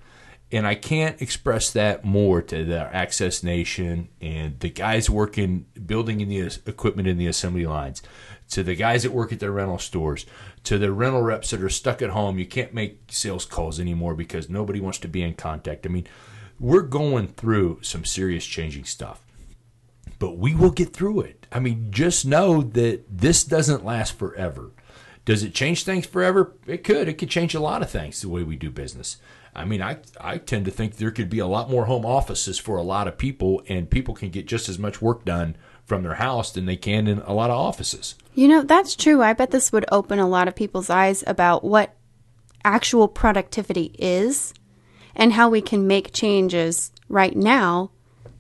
And 0.51 0.67
I 0.67 0.75
can't 0.75 1.21
express 1.23 1.71
that 1.71 2.05
more 2.05 2.43
to 2.43 2.65
the 2.65 2.81
Access 2.95 3.43
Nation 3.43 4.09
and 4.21 4.61
the 4.61 4.69
guys 4.69 5.09
working, 5.09 5.65
building 5.87 6.21
in 6.21 6.29
the 6.29 6.41
equipment 6.67 7.09
in 7.09 7.17
the 7.17 7.27
assembly 7.27 7.65
lines, 7.65 8.03
to 8.51 8.63
the 8.63 8.75
guys 8.75 9.03
that 9.03 9.13
work 9.13 9.33
at 9.33 9.41
the 9.41 9.51
rental 9.51 9.79
stores, 9.79 10.27
to 10.65 10.77
the 10.77 10.93
rental 10.93 11.23
reps 11.23 11.51
that 11.51 11.63
are 11.63 11.71
stuck 11.71 12.03
at 12.03 12.11
home. 12.11 12.39
You 12.39 12.45
can't 12.45 12.75
make 12.75 13.01
sales 13.09 13.47
calls 13.47 13.81
anymore 13.81 14.15
because 14.15 14.51
nobody 14.51 14.79
wants 14.79 14.99
to 14.99 15.09
be 15.09 15.23
in 15.23 15.35
contact. 15.35 15.87
I 15.87 15.89
mean, 15.89 16.07
we're 16.61 16.83
going 16.83 17.29
through 17.29 17.79
some 17.81 18.05
serious 18.05 18.45
changing 18.45 18.85
stuff, 18.85 19.25
but 20.19 20.37
we 20.37 20.55
will 20.55 20.71
get 20.71 20.93
through 20.93 21.23
it. 21.23 21.47
I 21.51 21.61
mean, 21.61 21.89
just 21.91 22.27
know 22.27 22.61
that 22.61 23.05
this 23.11 23.43
doesn't 23.43 23.87
last 23.87 24.19
forever. 24.19 24.73
Does 25.25 25.43
it 25.43 25.55
change 25.55 25.85
things 25.85 26.07
forever? 26.07 26.55
It 26.67 26.83
could. 26.85 27.09
It 27.09 27.15
could 27.15 27.31
change 27.31 27.55
a 27.55 27.61
lot 27.61 27.83
of 27.83 27.91
things 27.91 28.21
the 28.21 28.29
way 28.29 28.43
we 28.43 28.57
do 28.57 28.71
business. 28.71 29.19
I 29.55 29.65
mean, 29.65 29.83
I 29.83 29.99
I 30.21 30.39
tend 30.39 30.65
to 30.65 30.71
think 30.71 30.97
there 30.97 31.11
could 31.11 31.31
be 31.31 31.39
a 31.39 31.47
lot 31.47 31.71
more 31.71 31.85
home 31.85 32.07
offices 32.07 32.59
for 32.59 32.77
a 32.77 32.83
lot 32.83 33.07
of 33.07 33.19
people, 33.19 33.63
and 33.69 33.91
people 33.91 34.15
can 34.15 34.31
get 34.31 34.47
just 34.47 34.69
as 34.69 34.79
much 34.79 35.03
work 35.03 35.25
done 35.25 35.57
from 35.85 36.03
their 36.03 36.15
house 36.15 36.51
than 36.53 36.67
they 36.67 36.77
can 36.77 37.07
in 37.07 37.19
a 37.21 37.35
lot 37.35 37.51
of 37.51 37.57
offices. 37.57 38.15
You 38.35 38.49
know, 38.49 38.63
that's 38.63 38.97
true. 38.97 39.23
I 39.23 39.33
bet 39.35 39.51
this 39.51 39.73
would 39.73 39.85
open 39.93 40.19
a 40.19 40.29
lot 40.29 40.49
of 40.49 40.57
people's 40.57 40.91
eyes 40.91 41.23
about 41.27 41.65
what 41.65 41.95
actual 42.65 43.09
productivity 43.09 43.95
is 43.99 44.55
and 45.15 45.35
how 45.35 45.51
we 45.51 45.61
can 45.61 45.87
make 45.87 46.13
changes 46.13 46.93
right 47.09 47.37
now 47.37 47.91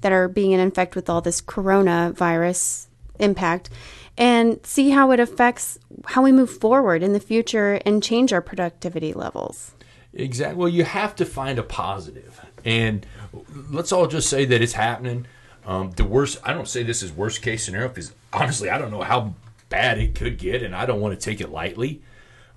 that 0.00 0.12
are 0.12 0.28
being 0.28 0.52
in 0.52 0.60
effect 0.60 0.96
with 0.96 1.10
all 1.10 1.20
this 1.20 1.42
coronavirus 1.42 2.86
impact 3.18 3.70
and 4.16 4.64
see 4.64 4.90
how 4.90 5.10
it 5.10 5.20
affects 5.20 5.78
how 6.06 6.22
we 6.22 6.32
move 6.32 6.50
forward 6.50 7.02
in 7.02 7.12
the 7.12 7.20
future 7.20 7.80
and 7.86 8.02
change 8.02 8.32
our 8.32 8.42
productivity 8.42 9.12
levels. 9.12 9.72
Exactly. 10.14 10.56
Well, 10.56 10.68
you 10.68 10.84
have 10.84 11.16
to 11.16 11.24
find 11.24 11.58
a 11.58 11.62
positive, 11.62 12.40
and 12.64 13.06
let's 13.70 13.92
all 13.92 14.06
just 14.06 14.28
say 14.28 14.44
that 14.44 14.60
it's 14.60 14.74
happening. 14.74 15.26
Um, 15.64 15.92
the 15.92 16.04
worst. 16.04 16.38
I 16.44 16.52
don't 16.52 16.68
say 16.68 16.82
this 16.82 17.02
is 17.02 17.12
worst 17.12 17.40
case 17.40 17.64
scenario 17.64 17.88
because 17.88 18.12
honestly, 18.32 18.68
I 18.68 18.78
don't 18.78 18.90
know 18.90 19.02
how 19.02 19.34
bad 19.68 19.98
it 19.98 20.14
could 20.14 20.38
get, 20.38 20.62
and 20.62 20.76
I 20.76 20.84
don't 20.84 21.00
want 21.00 21.18
to 21.18 21.24
take 21.24 21.40
it 21.40 21.50
lightly. 21.50 22.02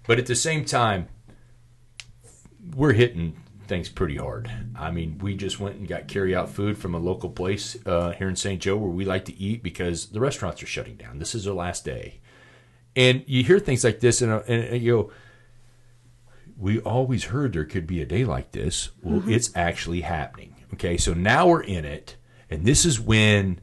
But 0.05 0.19
at 0.19 0.25
the 0.25 0.35
same 0.35 0.65
time, 0.65 1.07
we're 2.75 2.93
hitting 2.93 3.37
things 3.67 3.89
pretty 3.89 4.17
hard. 4.17 4.49
I 4.75 4.91
mean, 4.91 5.17
we 5.19 5.35
just 5.35 5.59
went 5.59 5.75
and 5.75 5.87
got 5.87 6.07
carry 6.07 6.35
out 6.35 6.49
food 6.49 6.77
from 6.77 6.95
a 6.95 6.99
local 6.99 7.29
place 7.29 7.77
uh, 7.85 8.11
here 8.11 8.29
in 8.29 8.35
St. 8.35 8.61
Joe 8.61 8.77
where 8.77 8.89
we 8.89 9.05
like 9.05 9.25
to 9.25 9.37
eat 9.37 9.63
because 9.63 10.07
the 10.07 10.19
restaurants 10.19 10.61
are 10.63 10.67
shutting 10.67 10.95
down. 10.95 11.19
This 11.19 11.35
is 11.35 11.45
their 11.45 11.53
last 11.53 11.85
day, 11.85 12.19
and 12.95 13.23
you 13.27 13.43
hear 13.43 13.59
things 13.59 13.83
like 13.83 13.99
this, 13.99 14.21
and, 14.21 14.31
uh, 14.31 14.43
and, 14.47 14.63
and 14.63 14.81
you 14.81 14.91
go 14.91 15.11
we 16.57 16.79
always 16.79 17.25
heard 17.25 17.53
there 17.53 17.65
could 17.65 17.87
be 17.87 18.01
a 18.01 18.05
day 18.05 18.23
like 18.23 18.51
this. 18.51 18.89
Well, 19.01 19.27
it's 19.27 19.51
actually 19.55 20.01
happening. 20.01 20.55
Okay, 20.73 20.97
so 20.97 21.13
now 21.13 21.47
we're 21.47 21.63
in 21.63 21.85
it, 21.85 22.15
and 22.49 22.65
this 22.65 22.85
is 22.85 22.99
when, 22.99 23.59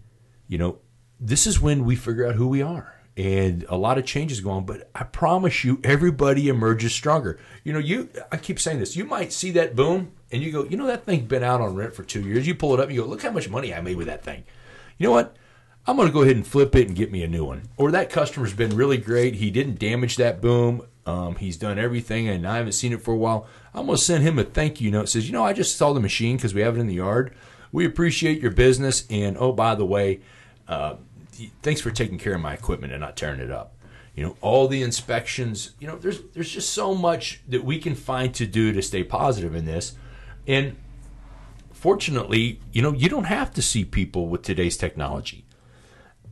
you 0.47 0.59
know, 0.59 0.79
this 1.19 1.47
is 1.47 1.61
when 1.61 1.85
we 1.85 1.97
figure 1.97 2.27
out 2.27 2.35
who 2.35 2.49
we 2.49 2.63
are. 2.63 3.01
And 3.15 3.67
a 3.69 3.77
lot 3.77 3.99
of 3.99 4.07
changes 4.07 4.41
going 4.41 4.65
but 4.65 4.91
I 4.95 5.05
promise 5.05 5.65
you, 5.65 5.81
everybody 5.85 6.49
emerges 6.49 6.95
stronger. 6.95 7.39
You 7.63 7.75
know, 7.75 7.79
you 7.79 8.09
I 8.31 8.39
keep 8.39 8.59
saying 8.59 8.79
this. 8.79 8.97
You 8.97 9.05
might 9.05 9.33
see 9.33 9.51
that 9.51 9.77
boom, 9.77 10.13
and 10.31 10.43
you 10.43 10.51
go, 10.51 10.65
you 10.65 10.79
know, 10.79 10.87
that 10.87 11.05
thing's 11.05 11.29
been 11.29 11.43
out 11.43 11.61
on 11.61 11.75
rent 11.75 11.95
for 11.95 12.05
two 12.05 12.23
years. 12.23 12.47
You 12.47 12.55
pull 12.55 12.73
it 12.73 12.81
up, 12.81 12.87
and 12.87 12.95
you 12.95 13.03
go, 13.03 13.09
look 13.09 13.23
how 13.23 13.31
much 13.31 13.51
money 13.51 13.75
I 13.75 13.83
made 13.83 13.97
with 13.97 14.07
that 14.07 14.25
thing. 14.25 14.45
You 14.97 15.09
know 15.09 15.13
what? 15.13 15.37
I'm 15.87 15.97
going 15.97 16.09
to 16.09 16.13
go 16.13 16.23
ahead 16.23 16.37
and 16.37 16.47
flip 16.47 16.75
it 16.77 16.87
and 16.87 16.97
get 16.97 17.11
me 17.11 17.25
a 17.25 17.29
new 17.29 17.45
one. 17.45 17.69
Or 17.77 17.91
that 17.91 18.09
customer's 18.09 18.55
been 18.55 18.77
really 18.77 18.99
great. 18.99 19.35
He 19.35 19.51
didn't 19.51 19.81
damage 19.81 20.17
that 20.17 20.41
boom. 20.41 20.87
Um, 21.05 21.35
he's 21.35 21.57
done 21.57 21.79
everything, 21.79 22.29
and 22.29 22.47
I 22.47 22.59
haven't 22.59 22.73
seen 22.73 22.93
it 22.93 23.03
for 23.03 23.13
a 23.13 23.17
while. 23.17 23.47
I'm 23.75 23.87
going 23.87 23.99
to 23.99 24.03
send 24.03 24.23
him 24.23 24.39
a 24.39 24.45
thank 24.45 24.81
you 24.81 24.93
note. 24.93 25.05
It 25.05 25.09
says, 25.09 25.27
you 25.27 25.33
know, 25.33 25.45
I 25.45 25.53
just 25.53 25.77
saw 25.77 25.93
the 25.93 26.01
machine 26.01 26.37
because 26.37 26.55
we 26.55 26.61
have 26.61 26.77
it 26.77 26.81
in 26.81 26.87
the 26.87 26.95
yard. 26.95 27.35
We 27.73 27.85
appreciate 27.85 28.41
your 28.41 28.53
business, 28.53 29.05
and 29.11 29.37
oh, 29.37 29.53
by 29.53 29.75
the 29.75 29.85
way, 29.85 30.21
uh, 30.69 30.97
thanks 31.63 31.81
for 31.81 31.91
taking 31.91 32.19
care 32.19 32.35
of 32.35 32.41
my 32.41 32.55
equipment 32.55 32.93
and 32.93 33.01
not 33.01 33.17
tearing 33.17 33.41
it 33.41 33.51
up. 33.51 33.75
You 34.15 34.23
know, 34.25 34.37
all 34.41 34.69
the 34.69 34.83
inspections. 34.83 35.73
You 35.79 35.87
know, 35.87 35.97
there's 35.97 36.21
there's 36.35 36.51
just 36.51 36.71
so 36.71 36.95
much 36.95 37.41
that 37.49 37.65
we 37.65 37.79
can 37.79 37.95
find 37.95 38.35
to 38.35 38.47
do 38.47 38.73
to 38.73 38.83
stay 38.83 39.03
positive 39.03 39.55
in 39.55 39.65
this, 39.65 39.97
and 40.47 40.77
fortunately, 41.73 42.61
you 42.73 42.83
know, 42.83 42.93
you 42.93 43.09
don't 43.09 43.25
have 43.25 43.53
to 43.55 43.63
see 43.63 43.85
people 43.85 44.29
with 44.29 44.43
today's 44.43 44.77
technology. 44.77 45.47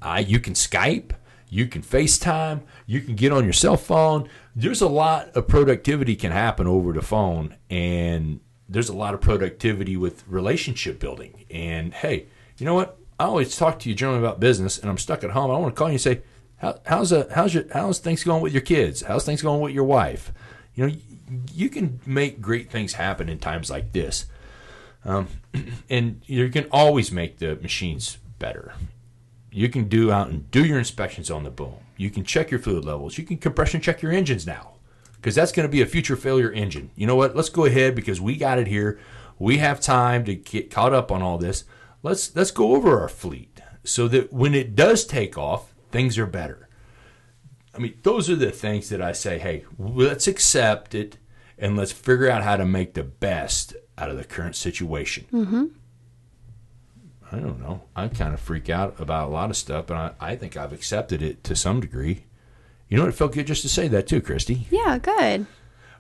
I 0.02 0.21
you 0.21 0.40
can 0.40 0.54
Skype, 0.54 1.12
you 1.49 1.66
can 1.66 1.83
FaceTime, 1.83 2.62
you 2.87 3.00
can 3.00 3.16
get 3.16 3.33
on 3.33 3.45
your 3.45 3.52
cell 3.52 3.76
phone. 3.76 4.28
There's 4.54 4.80
a 4.80 4.88
lot 4.88 5.30
of 5.30 5.49
productivity 5.49 6.16
can 6.16 6.33
happen 6.33 6.66
over 6.66 6.92
the 6.92 7.02
phone, 7.02 7.57
and 7.71 8.40
there's 8.69 8.88
a 8.88 8.97
lot 8.97 9.14
of 9.14 9.21
productivity 9.21 9.97
with 9.97 10.23
relationship 10.28 11.00
building. 11.00 11.47
And 11.50 11.92
hey, 11.95 12.26
you 12.59 12.66
know 12.66 12.75
what? 12.75 13.00
I 13.21 13.25
always 13.25 13.57
talk 13.57 13.79
to 13.81 13.89
you 13.89 13.95
generally 13.95 14.21
about 14.21 14.41
business, 14.41 14.79
and 14.79 14.91
I'm 14.91 14.99
stuck 14.99 15.23
at 15.23 15.31
home. 15.31 15.50
I 15.50 15.59
want 15.59 15.75
to 15.75 15.79
call 15.79 15.89
you 15.89 15.93
and 15.93 16.00
say, 16.00 16.23
How, 16.57 16.81
"How's 16.87 17.12
a, 17.12 17.29
how's 17.35 17.55
your 17.55 17.65
how's 17.73 17.99
things 17.99 18.25
going 18.25 18.43
with 18.43 18.53
your 18.53 18.62
kids? 18.62 19.03
How's 19.03 19.25
things 19.25 19.43
going 19.43 19.61
with 19.61 19.73
your 19.73 19.85
wife?" 19.85 20.33
You 20.75 20.87
know, 20.87 20.95
you 21.53 21.69
can 21.69 22.00
make 22.07 22.41
great 22.41 22.71
things 22.71 22.95
happen 22.95 23.29
in 23.29 23.39
times 23.39 23.71
like 23.71 23.93
this, 23.93 24.27
um, 25.05 25.29
and 25.91 26.23
you 26.27 26.49
can 26.49 26.67
always 26.73 27.12
make 27.12 27.39
the 27.39 27.57
machines 27.57 28.19
better 28.39 28.73
you 29.53 29.69
can 29.69 29.89
do 29.89 30.12
out 30.12 30.29
and 30.29 30.50
do 30.50 30.65
your 30.65 30.79
inspections 30.79 31.31
on 31.31 31.45
the 31.45 31.50
boom. 31.50 31.75
You 31.97 32.11
can 32.11 32.25
check 32.25 32.50
your 32.50 32.61
fluid 32.61 32.85
levels. 32.85 33.19
You 33.19 33.25
can 33.25 33.37
compression 33.37 33.81
check 33.81 34.03
your 34.03 34.12
engines 34.12 34.47
now 34.47 34.73
because 35.17 35.35
that's 35.35 35.53
going 35.53 35.69
to 35.69 35.73
be 35.73 35.83
a 35.83 35.87
future 35.87 36.17
failure 36.17 36.53
engine. 36.53 36.91
You 36.95 37.07
know 37.07 37.17
what? 37.17 37.37
Let's 37.37 37.49
go 37.49 37.65
ahead 37.65 37.95
because 37.95 38.21
we 38.21 38.37
got 38.37 38.59
it 38.59 38.69
here. 38.69 38.99
We 39.39 39.59
have 39.59 39.81
time 39.81 40.25
to 40.27 40.35
get 40.35 40.71
caught 40.71 40.93
up 40.93 41.11
on 41.11 41.23
all 41.23 41.39
this. 41.39 41.65
Let's 42.02 42.35
let's 42.35 42.50
go 42.50 42.75
over 42.75 43.00
our 43.00 43.09
fleet 43.09 43.61
so 43.85 44.09
that 44.09 44.33
when 44.33 44.54
it 44.54 44.75
does 44.75 45.04
take 45.04 45.37
off, 45.37 45.75
things 45.90 46.19
are 46.19 46.26
better. 46.26 46.69
I 47.75 47.78
mean, 47.78 47.99
those 48.02 48.28
are 48.28 48.37
the 48.37 48.50
things 48.50 48.88
that 48.88 49.00
I 49.00 49.12
say, 49.12 49.38
hey, 49.38 49.64
let's 49.78 50.26
accept 50.26 50.95
it 50.95 51.19
and 51.57 51.76
let's 51.76 51.92
figure 51.92 52.28
out 52.28 52.42
how 52.42 52.57
to 52.57 52.64
make 52.64 52.95
the 52.95 53.04
best 53.04 53.76
out 53.97 54.11
of 54.11 54.16
the 54.16 54.25
current 54.25 54.57
situation. 54.57 55.26
Mm-hmm. 55.33 55.66
I 57.33 57.38
don't 57.38 57.61
know. 57.61 57.83
I 57.95 58.09
kind 58.09 58.35
of 58.35 58.40
freak 58.40 58.69
out 58.69 58.99
about 58.99 59.28
a 59.28 59.33
lot 59.33 59.50
of 59.50 59.57
stuff, 59.57 59.87
but 59.87 59.97
I, 59.97 60.33
I 60.33 60.37
think 60.37 60.57
I've 60.57 60.73
accepted 60.73 61.23
it 61.23 61.45
to 61.45 61.54
some 61.54 61.80
degree. 61.80 62.25
You 62.88 62.97
know, 62.97 63.07
it 63.07 63.14
felt 63.14 63.35
good 63.35 63.47
just 63.47 63.62
to 63.62 63.69
say 63.69 63.87
that 63.88 64.09
too, 64.09 64.21
Christy. 64.21 64.66
Yeah, 64.71 64.99
good. 64.99 65.47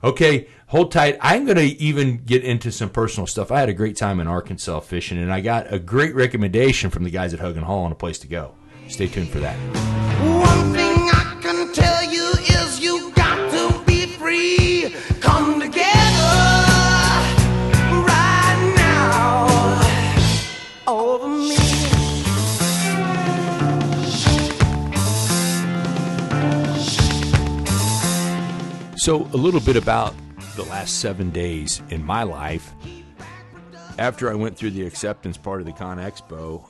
Okay, 0.02 0.48
hold 0.68 0.92
tight. 0.92 1.18
I'm 1.20 1.44
going 1.44 1.58
to 1.58 1.64
even 1.64 2.18
get 2.18 2.42
into 2.42 2.72
some 2.72 2.88
personal 2.88 3.26
stuff. 3.26 3.50
I 3.50 3.60
had 3.60 3.68
a 3.68 3.74
great 3.74 3.96
time 3.96 4.18
in 4.18 4.26
Arkansas 4.26 4.80
fishing, 4.80 5.18
and 5.18 5.32
I 5.32 5.40
got 5.40 5.72
a 5.72 5.78
great 5.78 6.14
recommendation 6.14 6.90
from 6.90 7.04
the 7.04 7.10
guys 7.10 7.34
at 7.34 7.40
Hug 7.40 7.56
Hall 7.56 7.84
on 7.84 7.92
a 7.92 7.96
place 7.96 8.18
to 8.20 8.26
go. 8.26 8.54
Stay 8.88 9.06
tuned 9.06 9.28
for 9.28 9.40
that. 9.40 10.09
So, 29.00 29.22
a 29.32 29.38
little 29.38 29.60
bit 29.60 29.76
about 29.76 30.14
the 30.56 30.64
last 30.64 31.00
seven 31.00 31.30
days 31.30 31.80
in 31.88 32.04
my 32.04 32.22
life. 32.22 32.74
After 33.98 34.30
I 34.30 34.34
went 34.34 34.58
through 34.58 34.72
the 34.72 34.86
acceptance 34.86 35.38
part 35.38 35.60
of 35.60 35.66
the 35.66 35.72
Con 35.72 35.96
Expo, 35.96 36.68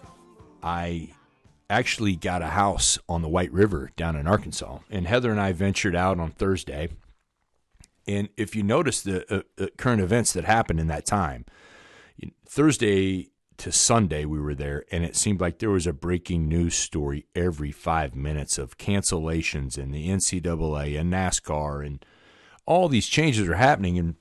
I 0.63 1.09
actually 1.69 2.15
got 2.15 2.41
a 2.41 2.47
house 2.47 3.01
on 3.09 3.23
the 3.23 3.29
White 3.29 3.53
River 3.53 3.91
down 3.97 4.15
in 4.15 4.29
Arkansas. 4.29 4.79
And 4.89 5.09
Heather 5.09 5.33
and 5.33 5.41
I 5.41 5.51
ventured 5.51 5.97
out 5.97 6.21
on 6.21 6.31
Thursday. 6.31 6.91
And 8.07 8.29
if 8.37 8.55
you 8.55 8.63
notice 8.63 9.03
the 9.03 9.27
uh, 9.35 9.43
uh, 9.61 9.67
current 9.77 10.01
events 10.01 10.33
that 10.35 10.45
happened 10.45 10.79
in 10.79 10.87
that 10.87 11.07
time, 11.07 11.47
Thursday 12.47 13.31
to 13.57 13.73
Sunday 13.73 14.25
we 14.25 14.41
were 14.41 14.55
there, 14.55 14.85
and 14.93 15.05
it 15.05 15.17
seemed 15.17 15.41
like 15.41 15.59
there 15.59 15.71
was 15.71 15.89
a 15.89 15.93
breaking 15.93 16.47
news 16.47 16.77
story 16.77 17.27
every 17.35 17.73
five 17.73 18.15
minutes 18.15 18.57
of 18.57 18.79
cancellations 18.79 19.77
and 19.77 19.93
the 19.93 20.09
NCAA 20.09 20.97
and 20.97 21.13
NASCAR 21.13 21.85
and 21.85 22.07
all 22.71 22.89
these 22.89 23.09
changes 23.09 23.49
are 23.49 23.57
happening. 23.57 23.99
And 23.99 24.15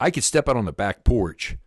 I 0.00 0.10
could 0.10 0.24
step 0.24 0.48
out 0.48 0.56
on 0.56 0.64
the 0.64 0.72
back 0.72 1.04
porch 1.04 1.58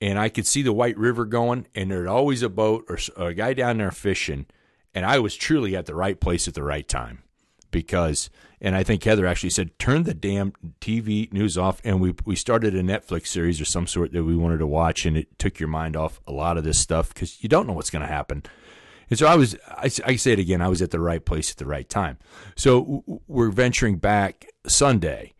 and 0.00 0.18
I 0.18 0.28
could 0.28 0.44
see 0.46 0.60
the 0.60 0.72
White 0.72 0.98
River 0.98 1.24
going, 1.24 1.68
and 1.72 1.90
there'd 1.90 2.08
always 2.08 2.42
a 2.42 2.48
boat 2.48 2.84
or 2.88 2.98
a 3.16 3.32
guy 3.32 3.54
down 3.54 3.78
there 3.78 3.92
fishing, 3.92 4.46
and 4.92 5.06
I 5.06 5.20
was 5.20 5.36
truly 5.36 5.76
at 5.76 5.86
the 5.86 5.94
right 5.94 6.20
place 6.20 6.48
at 6.48 6.54
the 6.54 6.64
right 6.64 6.86
time 6.86 7.22
because, 7.70 8.28
and 8.60 8.76
I 8.76 8.82
think 8.82 9.04
Heather 9.04 9.24
actually 9.24 9.50
said, 9.50 9.78
turn 9.78 10.02
the 10.02 10.12
damn 10.12 10.52
TV 10.80 11.32
news 11.32 11.56
off, 11.56 11.80
and 11.84 12.00
we 12.00 12.12
we 12.26 12.34
started 12.34 12.74
a 12.74 12.82
Netflix 12.82 13.28
series 13.28 13.60
or 13.60 13.64
some 13.64 13.86
sort 13.86 14.12
that 14.12 14.24
we 14.24 14.36
wanted 14.36 14.58
to 14.58 14.66
watch, 14.66 15.06
and 15.06 15.16
it 15.16 15.38
took 15.38 15.58
your 15.60 15.68
mind 15.68 15.96
off 15.96 16.20
a 16.26 16.32
lot 16.32 16.58
of 16.58 16.64
this 16.64 16.80
stuff 16.80 17.14
because 17.14 17.42
you 17.42 17.48
don't 17.48 17.66
know 17.66 17.72
what's 17.72 17.90
going 17.90 18.02
to 18.02 18.12
happen. 18.12 18.42
And 19.10 19.18
so 19.18 19.26
I 19.26 19.34
was, 19.34 19.56
I, 19.68 19.90
I 20.04 20.16
say 20.16 20.32
it 20.32 20.38
again, 20.38 20.62
I 20.62 20.68
was 20.68 20.82
at 20.82 20.90
the 20.90 21.00
right 21.00 21.24
place 21.24 21.50
at 21.50 21.58
the 21.58 21.66
right 21.66 21.88
time. 21.88 22.18
So 22.56 23.04
we're 23.26 23.50
venturing 23.50 23.98
back 23.98 24.46
Sunday 24.66 25.34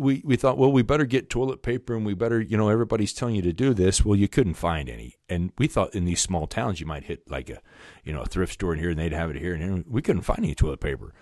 we, 0.00 0.22
we 0.24 0.36
thought, 0.36 0.56
well, 0.56 0.72
we 0.72 0.82
better 0.82 1.04
get 1.04 1.28
toilet 1.28 1.62
paper 1.62 1.94
and 1.94 2.06
we 2.06 2.14
better, 2.14 2.40
you 2.40 2.56
know, 2.56 2.68
everybody's 2.68 3.12
telling 3.12 3.34
you 3.34 3.42
to 3.42 3.52
do 3.52 3.74
this. 3.74 4.04
Well, 4.04 4.16
you 4.16 4.28
couldn't 4.28 4.54
find 4.54 4.88
any. 4.88 5.16
And 5.28 5.52
we 5.58 5.66
thought 5.66 5.94
in 5.94 6.06
these 6.06 6.22
small 6.22 6.46
towns, 6.46 6.80
you 6.80 6.86
might 6.86 7.04
hit 7.04 7.30
like 7.30 7.50
a, 7.50 7.60
you 8.02 8.12
know, 8.12 8.22
a 8.22 8.26
thrift 8.26 8.54
store 8.54 8.72
in 8.72 8.78
here 8.78 8.90
and 8.90 8.98
they'd 8.98 9.12
have 9.12 9.30
it 9.30 9.36
here. 9.36 9.54
And 9.54 9.84
we 9.86 10.02
couldn't 10.02 10.22
find 10.22 10.40
any 10.40 10.54
toilet 10.54 10.80
paper. 10.80 11.12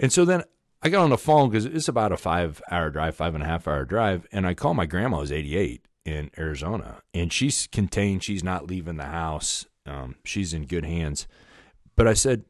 And 0.00 0.12
so 0.12 0.24
then 0.24 0.42
I 0.82 0.88
got 0.88 1.04
on 1.04 1.10
the 1.10 1.18
phone 1.18 1.48
because 1.48 1.64
it's 1.64 1.88
about 1.88 2.12
a 2.12 2.16
five 2.16 2.60
hour 2.70 2.90
drive, 2.90 3.14
five 3.14 3.34
and 3.34 3.44
a 3.44 3.46
half 3.46 3.68
hour 3.68 3.84
drive. 3.84 4.26
And 4.32 4.46
I 4.46 4.54
call 4.54 4.74
my 4.74 4.86
grandma, 4.86 5.20
who's 5.20 5.32
88 5.32 5.86
in 6.04 6.30
Arizona, 6.36 7.02
and 7.14 7.32
she's 7.32 7.66
contained. 7.68 8.24
She's 8.24 8.44
not 8.44 8.66
leaving 8.66 8.96
the 8.96 9.04
house. 9.04 9.66
Um, 9.86 10.16
she's 10.24 10.52
in 10.52 10.66
good 10.66 10.84
hands. 10.84 11.26
But 11.94 12.06
I 12.06 12.14
said, 12.14 12.44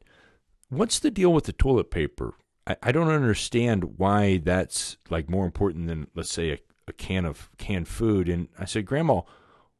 what's 0.69 0.99
the 0.99 1.11
deal 1.11 1.33
with 1.33 1.45
the 1.45 1.53
toilet 1.53 1.91
paper? 1.91 2.33
I, 2.81 2.91
don't 2.91 3.09
understand 3.09 3.97
why 3.97 4.39
that's 4.39 4.97
like 5.09 5.29
more 5.29 5.45
important 5.45 5.87
than 5.87 6.07
let's 6.15 6.31
say 6.31 6.51
a, 6.51 6.57
a 6.87 6.93
can 6.93 7.25
of 7.25 7.49
canned 7.57 7.87
food. 7.87 8.27
And 8.27 8.49
I 8.59 8.65
said, 8.65 8.85
Grandma, 8.85 9.21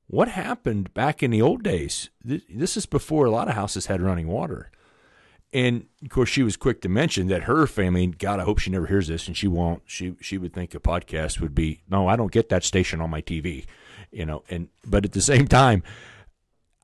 what 0.08 0.30
happened 0.30 0.94
back 0.94 1.22
in 1.22 1.32
the 1.32 1.42
old 1.42 1.64
days? 1.64 2.10
This, 2.24 2.44
this 2.50 2.78
is 2.78 2.86
before 2.86 3.26
a 3.26 3.32
lot 3.32 3.50
of 3.50 3.56
houses 3.56 3.88
had 3.88 4.02
running 4.02 4.28
water. 4.28 4.72
And 5.54 5.88
of 6.04 6.10
course, 6.10 6.30
she 6.30 6.44
was 6.44 6.58
quick 6.58 6.82
to 6.82 6.90
mention 6.90 7.28
that 7.28 7.44
her 7.44 7.68
family. 7.68 8.08
God, 8.08 8.40
I 8.40 8.44
hope 8.44 8.60
she 8.60 8.70
never 8.70 8.88
hears 8.88 9.08
this, 9.08 9.28
and 9.28 9.36
she 9.36 9.48
won't. 9.48 9.82
She 9.86 10.16
she 10.20 10.38
would 10.38 10.54
think 10.54 10.76
a 10.76 10.80
podcast 10.80 11.40
would 11.40 11.56
be 11.56 11.82
no. 11.90 12.08
I 12.08 12.18
don't 12.18 12.34
get 12.34 12.50
that 12.50 12.66
station 12.66 13.00
on 13.00 13.10
my 13.10 13.22
TV, 13.22 13.66
you 14.12 14.26
know. 14.26 14.44
And 14.50 14.68
but 14.86 15.06
at 15.06 15.14
the 15.14 15.22
same 15.22 15.48
time, 15.48 15.84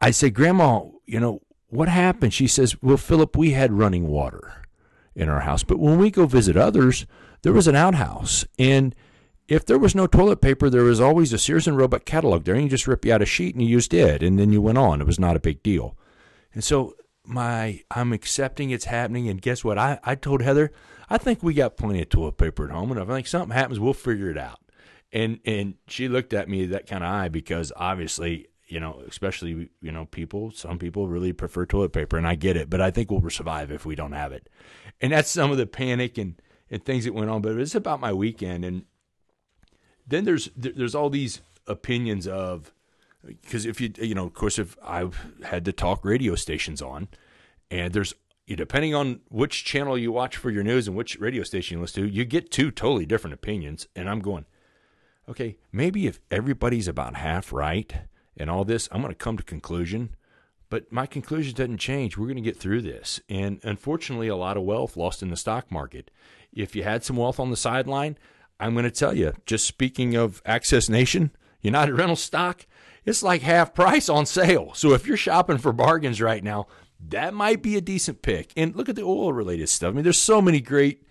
I 0.03 0.11
say, 0.11 0.29
Grandma, 0.29 0.81
you 1.05 1.19
know 1.21 1.41
what 1.69 1.87
happened? 1.87 2.33
She 2.33 2.45
says, 2.47 2.75
Well, 2.81 2.97
Philip, 2.97 3.37
we 3.37 3.51
had 3.51 3.71
running 3.71 4.07
water 4.07 4.63
in 5.15 5.29
our 5.29 5.41
house, 5.41 5.63
but 5.63 5.79
when 5.79 5.97
we 5.97 6.11
go 6.11 6.25
visit 6.25 6.57
others, 6.57 7.05
there 7.41 7.53
was 7.53 7.67
an 7.67 7.75
outhouse, 7.75 8.45
and 8.59 8.93
if 9.47 9.65
there 9.65 9.79
was 9.79 9.95
no 9.95 10.05
toilet 10.05 10.41
paper, 10.41 10.69
there 10.69 10.83
was 10.83 10.99
always 10.99 11.31
a 11.31 11.37
Sears 11.37 11.67
and 11.67 11.77
Roebuck 11.77 12.03
catalog 12.03 12.43
there, 12.43 12.55
and 12.55 12.63
you 12.63 12.69
just 12.69 12.85
rip 12.85 13.05
you 13.05 13.13
out 13.13 13.21
a 13.21 13.25
sheet 13.25 13.55
and 13.55 13.63
you 13.63 13.69
used 13.69 13.93
it, 13.93 14.21
and 14.21 14.37
then 14.37 14.51
you 14.51 14.61
went 14.61 14.77
on. 14.77 14.99
It 14.99 15.07
was 15.07 15.19
not 15.19 15.37
a 15.37 15.41
big 15.41 15.63
deal. 15.63 15.97
And 16.53 16.63
so 16.63 16.95
my 17.25 17.81
I'm 17.89 18.11
accepting 18.11 18.71
it's 18.71 18.85
happening, 18.85 19.29
and 19.29 19.41
guess 19.41 19.63
what? 19.63 19.77
I, 19.77 19.99
I 20.03 20.15
told 20.15 20.41
Heather, 20.41 20.71
I 21.09 21.17
think 21.17 21.41
we 21.41 21.53
got 21.53 21.77
plenty 21.77 22.01
of 22.01 22.09
toilet 22.09 22.37
paper 22.37 22.65
at 22.65 22.71
home, 22.71 22.91
and 22.91 22.99
if 22.99 23.09
I 23.09 23.13
think 23.13 23.27
something 23.27 23.55
happens, 23.55 23.79
we'll 23.79 23.93
figure 23.93 24.29
it 24.29 24.37
out. 24.37 24.59
And 25.13 25.39
and 25.45 25.75
she 25.87 26.09
looked 26.09 26.33
at 26.33 26.49
me 26.49 26.65
that 26.65 26.87
kind 26.87 27.05
of 27.05 27.09
eye 27.09 27.29
because 27.29 27.71
obviously, 27.77 28.47
you 28.67 28.79
know, 28.79 29.01
especially 29.07 29.69
you 29.81 29.91
know, 29.91 30.05
people, 30.05 30.51
some 30.51 30.79
people 30.79 31.07
really 31.07 31.33
prefer 31.33 31.65
toilet 31.65 31.93
paper, 31.93 32.17
and 32.17 32.27
I 32.27 32.35
get 32.35 32.57
it, 32.57 32.69
but 32.69 32.81
I 32.81 32.91
think 32.91 33.11
we'll 33.11 33.29
survive 33.29 33.71
if 33.71 33.85
we 33.85 33.95
don't 33.95 34.13
have 34.13 34.31
it. 34.31 34.49
And 35.01 35.11
that's 35.11 35.29
some 35.29 35.51
of 35.51 35.57
the 35.57 35.67
panic 35.67 36.17
and 36.17 36.41
and 36.69 36.83
things 36.83 37.05
that 37.05 37.13
went 37.13 37.29
on. 37.29 37.41
But 37.41 37.57
it's 37.57 37.75
about 37.75 37.99
my 37.99 38.13
weekend, 38.13 38.65
and 38.65 38.85
then 40.07 40.25
there's 40.25 40.49
there- 40.55 40.73
there's 40.75 40.95
all 40.95 41.09
these 41.09 41.41
opinions 41.67 42.27
of 42.27 42.73
because 43.25 43.65
if 43.65 43.79
you 43.79 43.91
you 43.97 44.15
know 44.15 44.25
of 44.25 44.33
course 44.33 44.59
if 44.59 44.77
I've 44.83 45.17
had 45.43 45.65
to 45.65 45.71
talk 45.71 46.03
radio 46.03 46.35
stations 46.35 46.81
on, 46.81 47.07
and 47.71 47.93
there's 47.93 48.13
depending 48.47 48.93
on 48.93 49.21
which 49.29 49.63
channel 49.63 49.97
you 49.97 50.11
watch 50.11 50.35
for 50.35 50.49
your 50.49 50.63
news 50.63 50.87
and 50.87 50.97
which 50.97 51.17
radio 51.19 51.43
station 51.43 51.77
you 51.77 51.81
listen 51.81 52.03
to, 52.03 52.09
you 52.09 52.25
get 52.25 52.51
two 52.51 52.71
totally 52.71 53.05
different 53.05 53.33
opinions. 53.33 53.87
And 53.95 54.09
I'm 54.09 54.19
going, 54.19 54.45
okay, 55.29 55.57
maybe 55.71 56.07
if 56.07 56.19
everybody's 56.29 56.87
about 56.89 57.15
half 57.15 57.53
right 57.53 57.93
and 58.37 58.49
all 58.49 58.65
this, 58.65 58.89
I'm 58.91 59.01
going 59.01 59.13
to 59.13 59.17
come 59.17 59.37
to 59.37 59.43
conclusion. 59.43 60.15
But 60.69 60.91
my 60.91 61.05
conclusion 61.05 61.53
doesn't 61.55 61.77
change. 61.77 62.17
We're 62.17 62.25
going 62.25 62.35
to 62.37 62.41
get 62.41 62.57
through 62.57 62.81
this. 62.81 63.21
And 63.29 63.59
unfortunately, 63.63 64.27
a 64.27 64.35
lot 64.35 64.57
of 64.57 64.63
wealth 64.63 64.97
lost 64.97 65.21
in 65.21 65.29
the 65.29 65.37
stock 65.37 65.71
market. 65.71 66.09
If 66.51 66.75
you 66.75 66.83
had 66.83 67.03
some 67.03 67.17
wealth 67.17 67.39
on 67.39 67.51
the 67.51 67.57
sideline, 67.57 68.17
I'm 68.59 68.73
going 68.73 68.85
to 68.85 68.91
tell 68.91 69.15
you, 69.15 69.33
just 69.45 69.67
speaking 69.67 70.15
of 70.15 70.41
Access 70.45 70.89
Nation, 70.89 71.31
United 71.61 71.93
Rental 71.93 72.15
stock, 72.15 72.65
it's 73.05 73.21
like 73.21 73.41
half 73.41 73.73
price 73.73 74.09
on 74.09 74.25
sale. 74.25 74.71
So 74.73 74.93
if 74.93 75.05
you're 75.05 75.17
shopping 75.17 75.57
for 75.57 75.73
bargains 75.73 76.21
right 76.21 76.43
now, 76.43 76.67
that 77.09 77.33
might 77.33 77.61
be 77.61 77.75
a 77.75 77.81
decent 77.81 78.21
pick. 78.21 78.53
And 78.55 78.75
look 78.75 78.89
at 78.89 78.95
the 78.95 79.03
oil 79.03 79.33
related 79.33 79.69
stuff. 79.69 79.89
I 79.89 79.93
mean, 79.93 80.03
there's 80.03 80.17
so 80.17 80.41
many 80.41 80.59
great 80.59 81.03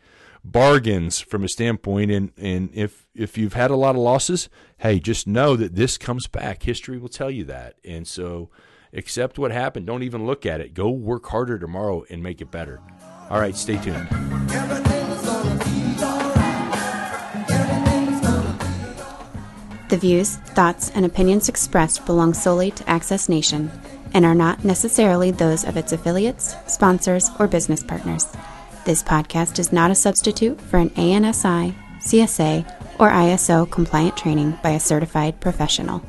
bargains 0.44 1.20
from 1.20 1.44
a 1.44 1.48
standpoint 1.48 2.10
and 2.10 2.32
and 2.36 2.70
if 2.74 3.06
if 3.14 3.38
you've 3.38 3.52
had 3.52 3.70
a 3.70 3.76
lot 3.76 3.94
of 3.94 4.00
losses 4.00 4.48
hey 4.78 4.98
just 4.98 5.26
know 5.26 5.56
that 5.56 5.74
this 5.74 5.96
comes 5.96 6.26
back. 6.26 6.62
History 6.62 6.98
will 6.98 7.08
tell 7.08 7.30
you 7.30 7.44
that. 7.44 7.76
And 7.84 8.06
so 8.06 8.50
accept 8.92 9.38
what 9.38 9.52
happened. 9.52 9.86
Don't 9.86 10.02
even 10.02 10.26
look 10.26 10.44
at 10.44 10.60
it. 10.60 10.74
Go 10.74 10.90
work 10.90 11.26
harder 11.26 11.58
tomorrow 11.58 12.04
and 12.10 12.22
make 12.22 12.40
it 12.40 12.50
better. 12.50 12.80
All 13.30 13.40
right 13.40 13.56
stay 13.56 13.76
tuned. 13.78 14.08
The 19.88 19.98
views, 19.98 20.36
thoughts, 20.36 20.90
and 20.94 21.04
opinions 21.04 21.50
expressed 21.50 22.06
belong 22.06 22.32
solely 22.32 22.70
to 22.70 22.88
Access 22.88 23.28
Nation 23.28 23.70
and 24.14 24.24
are 24.24 24.34
not 24.34 24.64
necessarily 24.64 25.30
those 25.30 25.64
of 25.64 25.76
its 25.76 25.92
affiliates, 25.92 26.56
sponsors, 26.66 27.30
or 27.38 27.46
business 27.46 27.82
partners. 27.82 28.26
This 28.84 29.00
podcast 29.00 29.60
is 29.60 29.72
not 29.72 29.92
a 29.92 29.94
substitute 29.94 30.60
for 30.60 30.78
an 30.78 30.90
ANSI, 30.90 31.72
CSA, 32.00 32.98
or 32.98 33.10
ISO 33.10 33.70
compliant 33.70 34.16
training 34.16 34.58
by 34.60 34.70
a 34.70 34.80
certified 34.80 35.40
professional. 35.40 36.02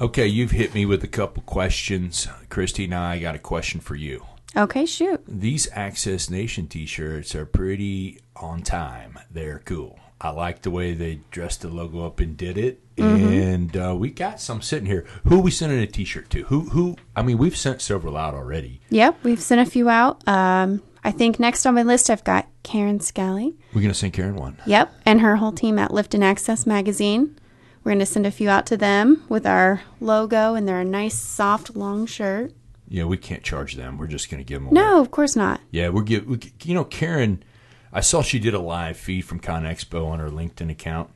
okay 0.00 0.28
you've 0.28 0.52
hit 0.52 0.74
me 0.74 0.86
with 0.86 1.02
a 1.02 1.08
couple 1.08 1.42
questions. 1.42 2.28
Christy 2.50 2.84
and 2.84 2.94
i 2.94 3.18
got 3.18 3.34
a 3.34 3.40
question 3.40 3.80
for 3.80 3.96
you. 3.96 4.24
Okay, 4.56 4.86
shoot. 4.86 5.20
these 5.26 5.68
access 5.72 6.30
nation 6.30 6.68
t-shirts 6.68 7.34
are 7.34 7.46
pretty 7.46 8.20
on 8.36 8.62
time. 8.62 9.18
They're 9.28 9.60
cool. 9.64 9.98
I 10.20 10.30
like 10.30 10.62
the 10.62 10.70
way 10.70 10.94
they 10.94 11.20
dressed 11.32 11.62
the 11.62 11.68
logo 11.68 12.06
up 12.06 12.20
and 12.20 12.36
did 12.36 12.56
it 12.56 12.80
and 12.98 13.76
uh, 13.76 13.94
we 13.96 14.10
got 14.10 14.40
some 14.40 14.60
sitting 14.62 14.86
here 14.86 15.04
who 15.24 15.40
we 15.40 15.50
sending 15.50 15.78
a 15.78 15.86
t-shirt 15.86 16.28
to 16.30 16.42
who 16.44 16.60
who 16.70 16.96
i 17.16 17.22
mean 17.22 17.38
we've 17.38 17.56
sent 17.56 17.80
several 17.80 18.16
out 18.16 18.34
already 18.34 18.80
Yep, 18.90 19.18
we've 19.22 19.40
sent 19.40 19.60
a 19.66 19.70
few 19.70 19.88
out. 19.88 20.26
Um, 20.26 20.82
I 21.04 21.10
think 21.12 21.38
next 21.38 21.64
on 21.66 21.74
my 21.74 21.82
list 21.82 22.10
I've 22.10 22.24
got 22.24 22.46
Karen 22.62 23.00
Scally. 23.00 23.56
we're 23.74 23.82
gonna 23.82 23.94
send 23.94 24.12
karen 24.12 24.36
one 24.36 24.56
Yep, 24.66 24.92
and 25.06 25.20
her 25.20 25.36
whole 25.36 25.52
team 25.52 25.78
at 25.78 25.92
Lift 25.92 26.14
and 26.14 26.24
Access 26.24 26.66
magazine. 26.66 27.38
We're 27.84 27.90
going 27.92 28.00
to 28.00 28.06
send 28.06 28.26
a 28.26 28.30
few 28.30 28.50
out 28.50 28.66
to 28.66 28.76
them 28.76 29.22
with 29.30 29.46
our 29.46 29.80
logo, 29.98 30.54
and 30.54 30.68
they're 30.68 30.80
a 30.80 30.84
nice, 30.84 31.14
soft, 31.14 31.74
long 31.74 32.04
shirt. 32.04 32.52
yeah 32.88 33.04
we 33.04 33.16
can't 33.16 33.42
charge 33.42 33.76
them 33.76 33.96
we're 33.96 34.08
just 34.08 34.30
gonna 34.30 34.42
give 34.44 34.58
them 34.60 34.66
away. 34.66 34.74
No, 34.74 35.00
of 35.00 35.10
course 35.10 35.36
not. 35.36 35.60
Yeah, 35.70 35.88
we're 35.88 36.02
give 36.02 36.26
we, 36.26 36.38
you 36.64 36.74
know 36.74 36.84
Karen. 36.84 37.42
I 37.90 38.00
saw 38.02 38.20
she 38.20 38.38
did 38.38 38.52
a 38.52 38.58
live 38.58 38.98
feed 38.98 39.22
from 39.22 39.38
Con 39.38 39.62
Expo 39.62 40.06
on 40.06 40.18
her 40.18 40.28
LinkedIn 40.28 40.70
account, 40.70 41.08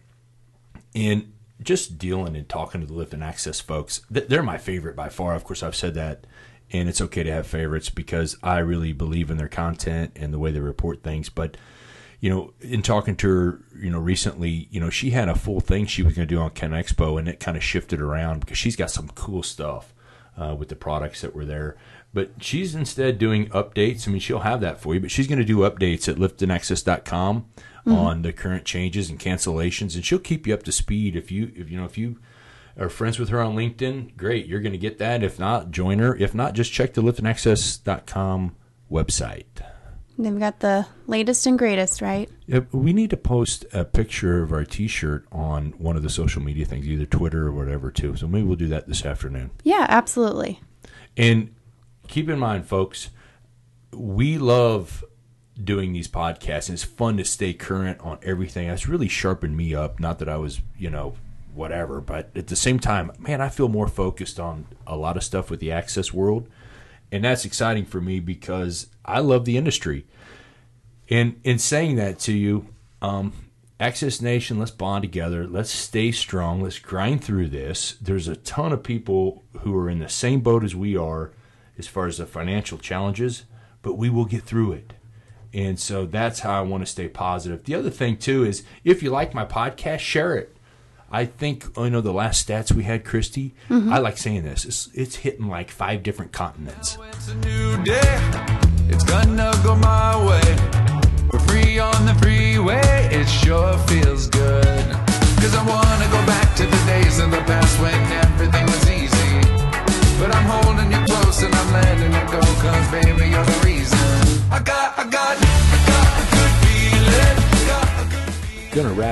and 0.94 1.31
just 1.64 1.98
dealing 1.98 2.36
and 2.36 2.48
talking 2.48 2.80
to 2.80 2.86
the 2.86 2.92
Lift 2.92 3.14
and 3.14 3.24
Access 3.24 3.60
folks. 3.60 4.02
They're 4.10 4.42
my 4.42 4.58
favorite 4.58 4.96
by 4.96 5.08
far. 5.08 5.34
Of 5.34 5.44
course, 5.44 5.62
I've 5.62 5.76
said 5.76 5.94
that, 5.94 6.26
and 6.70 6.88
it's 6.88 7.00
okay 7.00 7.22
to 7.22 7.32
have 7.32 7.46
favorites 7.46 7.90
because 7.90 8.36
I 8.42 8.58
really 8.58 8.92
believe 8.92 9.30
in 9.30 9.36
their 9.36 9.48
content 9.48 10.12
and 10.16 10.32
the 10.32 10.38
way 10.38 10.50
they 10.50 10.60
report 10.60 11.02
things. 11.02 11.28
But 11.28 11.56
you 12.20 12.30
know, 12.30 12.52
in 12.60 12.82
talking 12.82 13.16
to 13.16 13.28
her, 13.28 13.60
you 13.76 13.90
know, 13.90 13.98
recently, 13.98 14.68
you 14.70 14.80
know, 14.80 14.90
she 14.90 15.10
had 15.10 15.28
a 15.28 15.34
full 15.34 15.60
thing 15.60 15.86
she 15.86 16.04
was 16.04 16.14
going 16.14 16.28
to 16.28 16.34
do 16.34 16.40
on 16.40 16.50
Con 16.50 16.70
Expo, 16.70 17.18
and 17.18 17.26
it 17.28 17.40
kind 17.40 17.56
of 17.56 17.64
shifted 17.64 18.00
around 18.00 18.40
because 18.40 18.56
she's 18.56 18.76
got 18.76 18.92
some 18.92 19.08
cool 19.08 19.42
stuff 19.42 19.92
uh, 20.38 20.54
with 20.56 20.68
the 20.68 20.76
products 20.76 21.20
that 21.22 21.34
were 21.34 21.44
there. 21.44 21.76
But 22.14 22.30
she's 22.38 22.76
instead 22.76 23.18
doing 23.18 23.48
updates. 23.48 24.06
I 24.06 24.12
mean, 24.12 24.20
she'll 24.20 24.40
have 24.40 24.60
that 24.60 24.80
for 24.80 24.94
you, 24.94 25.00
but 25.00 25.10
she's 25.10 25.26
going 25.26 25.40
to 25.40 25.44
do 25.44 25.58
updates 25.58 26.08
at 26.08 26.16
liftandaccess.com 26.16 27.46
Mm-hmm. 27.84 27.98
on 27.98 28.22
the 28.22 28.32
current 28.32 28.64
changes 28.64 29.10
and 29.10 29.18
cancellations, 29.18 29.96
and 29.96 30.04
she'll 30.04 30.20
keep 30.20 30.46
you 30.46 30.54
up 30.54 30.62
to 30.62 30.70
speed. 30.70 31.16
If 31.16 31.32
you, 31.32 31.50
if 31.56 31.68
you 31.68 31.76
know, 31.76 31.84
if 31.84 31.98
you 31.98 32.20
are 32.78 32.88
friends 32.88 33.18
with 33.18 33.28
her 33.30 33.40
on 33.40 33.56
LinkedIn, 33.56 34.16
great, 34.16 34.46
you're 34.46 34.60
going 34.60 34.70
to 34.70 34.78
get 34.78 34.98
that. 34.98 35.24
If 35.24 35.40
not, 35.40 35.72
join 35.72 35.98
her. 35.98 36.14
If 36.14 36.32
not, 36.32 36.52
just 36.54 36.72
check 36.72 36.94
the 36.94 37.02
liftandaccess.com 37.02 38.54
website. 38.88 39.44
They've 40.16 40.38
got 40.38 40.60
the 40.60 40.86
latest 41.08 41.44
and 41.46 41.58
greatest, 41.58 42.00
right? 42.00 42.30
We 42.70 42.92
need 42.92 43.10
to 43.10 43.16
post 43.16 43.64
a 43.72 43.84
picture 43.84 44.42
of 44.42 44.52
our 44.52 44.64
T-shirt 44.64 45.26
on 45.32 45.72
one 45.78 45.96
of 45.96 46.04
the 46.04 46.10
social 46.10 46.40
media 46.40 46.64
things, 46.64 46.86
either 46.86 47.06
Twitter 47.06 47.48
or 47.48 47.52
whatever, 47.52 47.90
too. 47.90 48.14
So 48.14 48.28
maybe 48.28 48.46
we'll 48.46 48.56
do 48.56 48.68
that 48.68 48.86
this 48.86 49.04
afternoon. 49.04 49.50
Yeah, 49.64 49.86
absolutely. 49.88 50.60
And 51.16 51.52
keep 52.06 52.28
in 52.28 52.38
mind, 52.38 52.66
folks, 52.66 53.10
we 53.92 54.38
love 54.38 55.02
doing 55.62 55.92
these 55.92 56.08
podcasts. 56.08 56.68
And 56.68 56.74
it's 56.74 56.84
fun 56.84 57.16
to 57.16 57.24
stay 57.24 57.52
current 57.52 58.00
on 58.00 58.18
everything. 58.22 58.68
It's 58.68 58.88
really 58.88 59.08
sharpened 59.08 59.56
me 59.56 59.74
up. 59.74 60.00
Not 60.00 60.18
that 60.18 60.28
I 60.28 60.36
was, 60.36 60.60
you 60.78 60.90
know, 60.90 61.14
whatever, 61.54 62.00
but 62.00 62.30
at 62.34 62.46
the 62.46 62.56
same 62.56 62.78
time, 62.78 63.12
man, 63.18 63.40
I 63.40 63.48
feel 63.48 63.68
more 63.68 63.88
focused 63.88 64.40
on 64.40 64.66
a 64.86 64.96
lot 64.96 65.16
of 65.16 65.24
stuff 65.24 65.50
with 65.50 65.60
the 65.60 65.72
access 65.72 66.12
world. 66.12 66.48
And 67.10 67.24
that's 67.24 67.44
exciting 67.44 67.84
for 67.84 68.00
me 68.00 68.20
because 68.20 68.86
I 69.04 69.20
love 69.20 69.44
the 69.44 69.58
industry. 69.58 70.06
And 71.10 71.38
in 71.44 71.58
saying 71.58 71.96
that 71.96 72.18
to 72.20 72.32
you, 72.32 72.68
um, 73.02 73.32
Access 73.82 74.20
Nation, 74.20 74.60
let's 74.60 74.70
bond 74.70 75.02
together. 75.02 75.44
Let's 75.44 75.70
stay 75.70 76.12
strong. 76.12 76.62
Let's 76.62 76.78
grind 76.78 77.24
through 77.24 77.48
this. 77.48 77.96
There's 78.00 78.28
a 78.28 78.36
ton 78.36 78.72
of 78.72 78.84
people 78.84 79.42
who 79.60 79.76
are 79.76 79.90
in 79.90 79.98
the 79.98 80.08
same 80.08 80.40
boat 80.40 80.62
as 80.62 80.76
we 80.76 80.96
are 80.96 81.32
as 81.76 81.88
far 81.88 82.06
as 82.06 82.18
the 82.18 82.26
financial 82.26 82.78
challenges, 82.78 83.42
but 83.82 83.94
we 83.94 84.08
will 84.08 84.24
get 84.24 84.44
through 84.44 84.72
it. 84.72 84.92
And 85.54 85.78
so 85.78 86.06
that's 86.06 86.40
how 86.40 86.58
I 86.58 86.62
want 86.62 86.82
to 86.82 86.90
stay 86.90 87.08
positive. 87.08 87.64
The 87.64 87.74
other 87.74 87.90
thing, 87.90 88.16
too, 88.16 88.44
is 88.44 88.62
if 88.84 89.02
you 89.02 89.10
like 89.10 89.34
my 89.34 89.44
podcast, 89.44 90.00
share 90.00 90.34
it. 90.36 90.56
I 91.10 91.26
think, 91.26 91.66
you 91.76 91.90
know, 91.90 92.00
the 92.00 92.12
last 92.12 92.48
stats 92.48 92.72
we 92.72 92.84
had, 92.84 93.04
Christy, 93.04 93.54
mm-hmm. 93.68 93.92
I 93.92 93.98
like 93.98 94.16
saying 94.16 94.44
this, 94.44 94.64
it's, 94.64 94.88
it's 94.94 95.16
hitting 95.16 95.46
like 95.46 95.70
five 95.70 96.02
different 96.02 96.32
continents. 96.32 96.96
It's 97.10 97.28
a 97.28 97.34
new 97.34 97.84
day. 97.84 98.00
It's 98.88 99.04
gonna 99.04 99.52
go 99.62 99.76
my 99.76 100.16
way. 100.26 100.56
We're 101.30 101.38
free 101.40 101.78
on 101.78 102.06
the 102.06 102.14
freeway. 102.14 102.80
It 103.12 103.26
sure 103.26 103.76
feels 103.88 104.01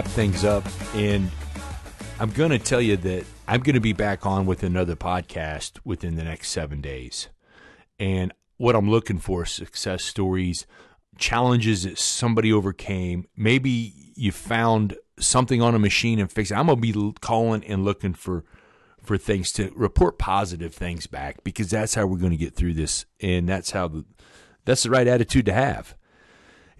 wrap 0.00 0.10
things 0.12 0.46
up 0.46 0.64
and 0.94 1.30
I'm 2.18 2.30
going 2.30 2.52
to 2.52 2.58
tell 2.58 2.80
you 2.80 2.96
that 2.96 3.26
I'm 3.46 3.60
going 3.60 3.74
to 3.74 3.80
be 3.80 3.92
back 3.92 4.24
on 4.24 4.46
with 4.46 4.62
another 4.62 4.96
podcast 4.96 5.78
within 5.84 6.16
the 6.16 6.24
next 6.24 6.48
7 6.52 6.80
days. 6.80 7.28
And 7.98 8.32
what 8.56 8.74
I'm 8.74 8.88
looking 8.88 9.18
for 9.18 9.44
success 9.44 10.02
stories, 10.02 10.66
challenges 11.18 11.82
that 11.82 11.98
somebody 11.98 12.50
overcame. 12.50 13.26
Maybe 13.36 13.92
you 14.14 14.32
found 14.32 14.96
something 15.18 15.60
on 15.60 15.74
a 15.74 15.78
machine 15.78 16.18
and 16.18 16.32
fixed 16.32 16.50
it. 16.50 16.54
I'm 16.54 16.68
going 16.68 16.80
to 16.80 16.92
be 16.92 17.12
calling 17.20 17.62
and 17.64 17.84
looking 17.84 18.14
for 18.14 18.44
for 19.02 19.18
things 19.18 19.52
to 19.52 19.70
report 19.74 20.18
positive 20.18 20.74
things 20.74 21.06
back 21.06 21.44
because 21.44 21.68
that's 21.68 21.94
how 21.94 22.06
we're 22.06 22.16
going 22.16 22.30
to 22.30 22.38
get 22.38 22.54
through 22.54 22.72
this 22.72 23.04
and 23.20 23.46
that's 23.46 23.72
how 23.72 23.88
the 23.88 24.06
that's 24.64 24.84
the 24.84 24.90
right 24.90 25.06
attitude 25.06 25.44
to 25.44 25.52
have. 25.52 25.94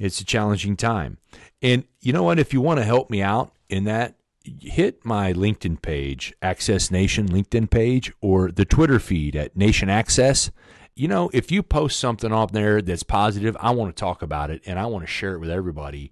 It's 0.01 0.21
a 0.21 0.25
challenging 0.25 0.77
time. 0.77 1.19
And 1.61 1.85
you 2.01 2.13
know 2.13 2.23
what? 2.23 2.39
If 2.39 2.55
you 2.55 2.63
want 2.63 2.79
to 2.79 2.85
help 2.85 3.11
me 3.11 3.21
out 3.21 3.53
in 3.69 3.85
that, 3.85 4.17
hit 4.61 5.05
my 5.05 5.35
LinkedIn 5.35 5.83
page, 5.83 6.33
Access 6.41 6.91
Nation 6.91 7.29
LinkedIn 7.29 7.71
page, 7.71 8.11
or 8.23 8.51
the 8.51 8.65
Twitter 8.65 8.99
feed 8.99 9.37
at 9.37 9.57
Nation 9.57 9.91
Access. 9.91 10.51
You 10.97 11.07
know, 11.07 11.31
if 11.35 11.53
you 11.53 11.63
post 11.63 12.01
something 12.01 12.33
on 12.33 12.49
there 12.53 12.81
that's 12.81 13.03
positive, 13.03 13.57
I 13.61 13.73
want 13.73 13.95
to 13.95 14.01
talk 14.01 14.23
about 14.23 14.51
it 14.51 14.63
and 14.67 14.79
I 14.79 14.87
want 14.87 15.05
to 15.05 15.07
share 15.07 15.35
it 15.35 15.39
with 15.39 15.51
everybody 15.51 16.11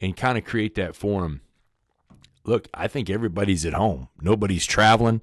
and 0.00 0.16
kind 0.16 0.38
of 0.38 0.44
create 0.44 0.74
that 0.76 0.96
forum. 0.96 1.42
Look, 2.44 2.68
I 2.72 2.88
think 2.88 3.10
everybody's 3.10 3.66
at 3.66 3.74
home. 3.74 4.08
Nobody's 4.20 4.64
traveling. 4.64 5.20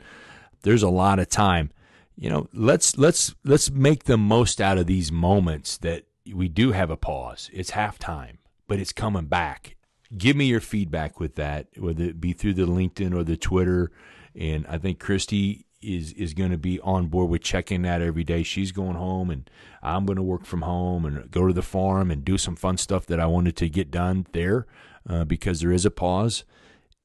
There's 0.61 0.83
a 0.83 0.89
lot 0.89 1.17
of 1.17 1.27
time. 1.27 1.71
You 2.15 2.29
know, 2.29 2.47
let's 2.53 2.97
let's 2.97 3.33
let's 3.43 3.71
make 3.71 4.03
the 4.03 4.17
most 4.17 4.61
out 4.61 4.77
of 4.77 4.85
these 4.85 5.11
moments 5.11 5.77
that 5.77 6.05
we 6.33 6.47
do 6.47 6.71
have 6.71 6.89
a 6.89 6.97
pause. 6.97 7.49
It's 7.53 7.71
halftime, 7.71 8.37
but 8.67 8.79
it's 8.79 8.91
coming 8.91 9.25
back. 9.25 9.75
Give 10.15 10.35
me 10.35 10.45
your 10.45 10.61
feedback 10.61 11.19
with 11.19 11.35
that, 11.35 11.67
whether 11.77 12.03
it 12.03 12.21
be 12.21 12.33
through 12.33 12.53
the 12.53 12.67
LinkedIn 12.67 13.13
or 13.15 13.23
the 13.23 13.37
Twitter. 13.37 13.91
And 14.35 14.65
I 14.67 14.77
think 14.77 14.99
Christy 14.99 15.65
is 15.81 16.13
is 16.13 16.33
going 16.33 16.51
to 16.51 16.57
be 16.57 16.79
on 16.81 17.07
board 17.07 17.29
with 17.29 17.41
checking 17.41 17.83
that 17.83 18.01
every 18.01 18.23
day. 18.23 18.43
She's 18.43 18.71
going 18.71 18.95
home, 18.95 19.29
and 19.29 19.49
I'm 19.81 20.05
going 20.05 20.17
to 20.17 20.23
work 20.23 20.45
from 20.45 20.63
home 20.63 21.05
and 21.05 21.29
go 21.29 21.47
to 21.47 21.53
the 21.53 21.61
farm 21.61 22.11
and 22.11 22.25
do 22.25 22.37
some 22.37 22.55
fun 22.55 22.77
stuff 22.77 23.05
that 23.07 23.19
I 23.19 23.25
wanted 23.27 23.55
to 23.57 23.69
get 23.69 23.91
done 23.91 24.25
there 24.31 24.65
uh, 25.09 25.25
because 25.25 25.61
there 25.61 25.71
is 25.71 25.85
a 25.85 25.91
pause. 25.91 26.43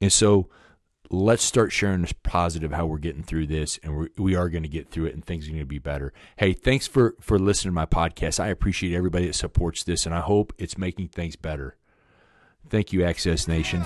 And 0.00 0.12
so 0.12 0.48
let's 1.10 1.42
start 1.42 1.72
sharing 1.72 2.02
this 2.02 2.12
positive 2.22 2.72
how 2.72 2.86
we're 2.86 2.98
getting 2.98 3.24
through 3.24 3.46
this 3.46 3.78
and 3.82 3.96
we're, 3.96 4.08
we 4.16 4.36
are 4.36 4.48
going 4.48 4.62
to 4.62 4.68
get 4.68 4.90
through 4.90 5.06
it 5.06 5.14
and 5.14 5.24
things 5.24 5.46
are 5.46 5.50
going 5.50 5.60
to 5.60 5.66
be 5.66 5.78
better. 5.78 6.12
Hey, 6.36 6.52
thanks 6.52 6.86
for 6.86 7.16
for 7.20 7.38
listening 7.38 7.72
to 7.72 7.74
my 7.74 7.86
podcast. 7.86 8.38
I 8.38 8.48
appreciate 8.48 8.96
everybody 8.96 9.26
that 9.26 9.34
supports 9.34 9.82
this 9.82 10.06
and 10.06 10.14
I 10.14 10.20
hope 10.20 10.52
it's 10.56 10.78
making 10.78 11.08
things 11.08 11.36
better. 11.36 11.76
Thank 12.68 12.92
you 12.92 13.04
Access 13.04 13.48
Nation. 13.48 13.84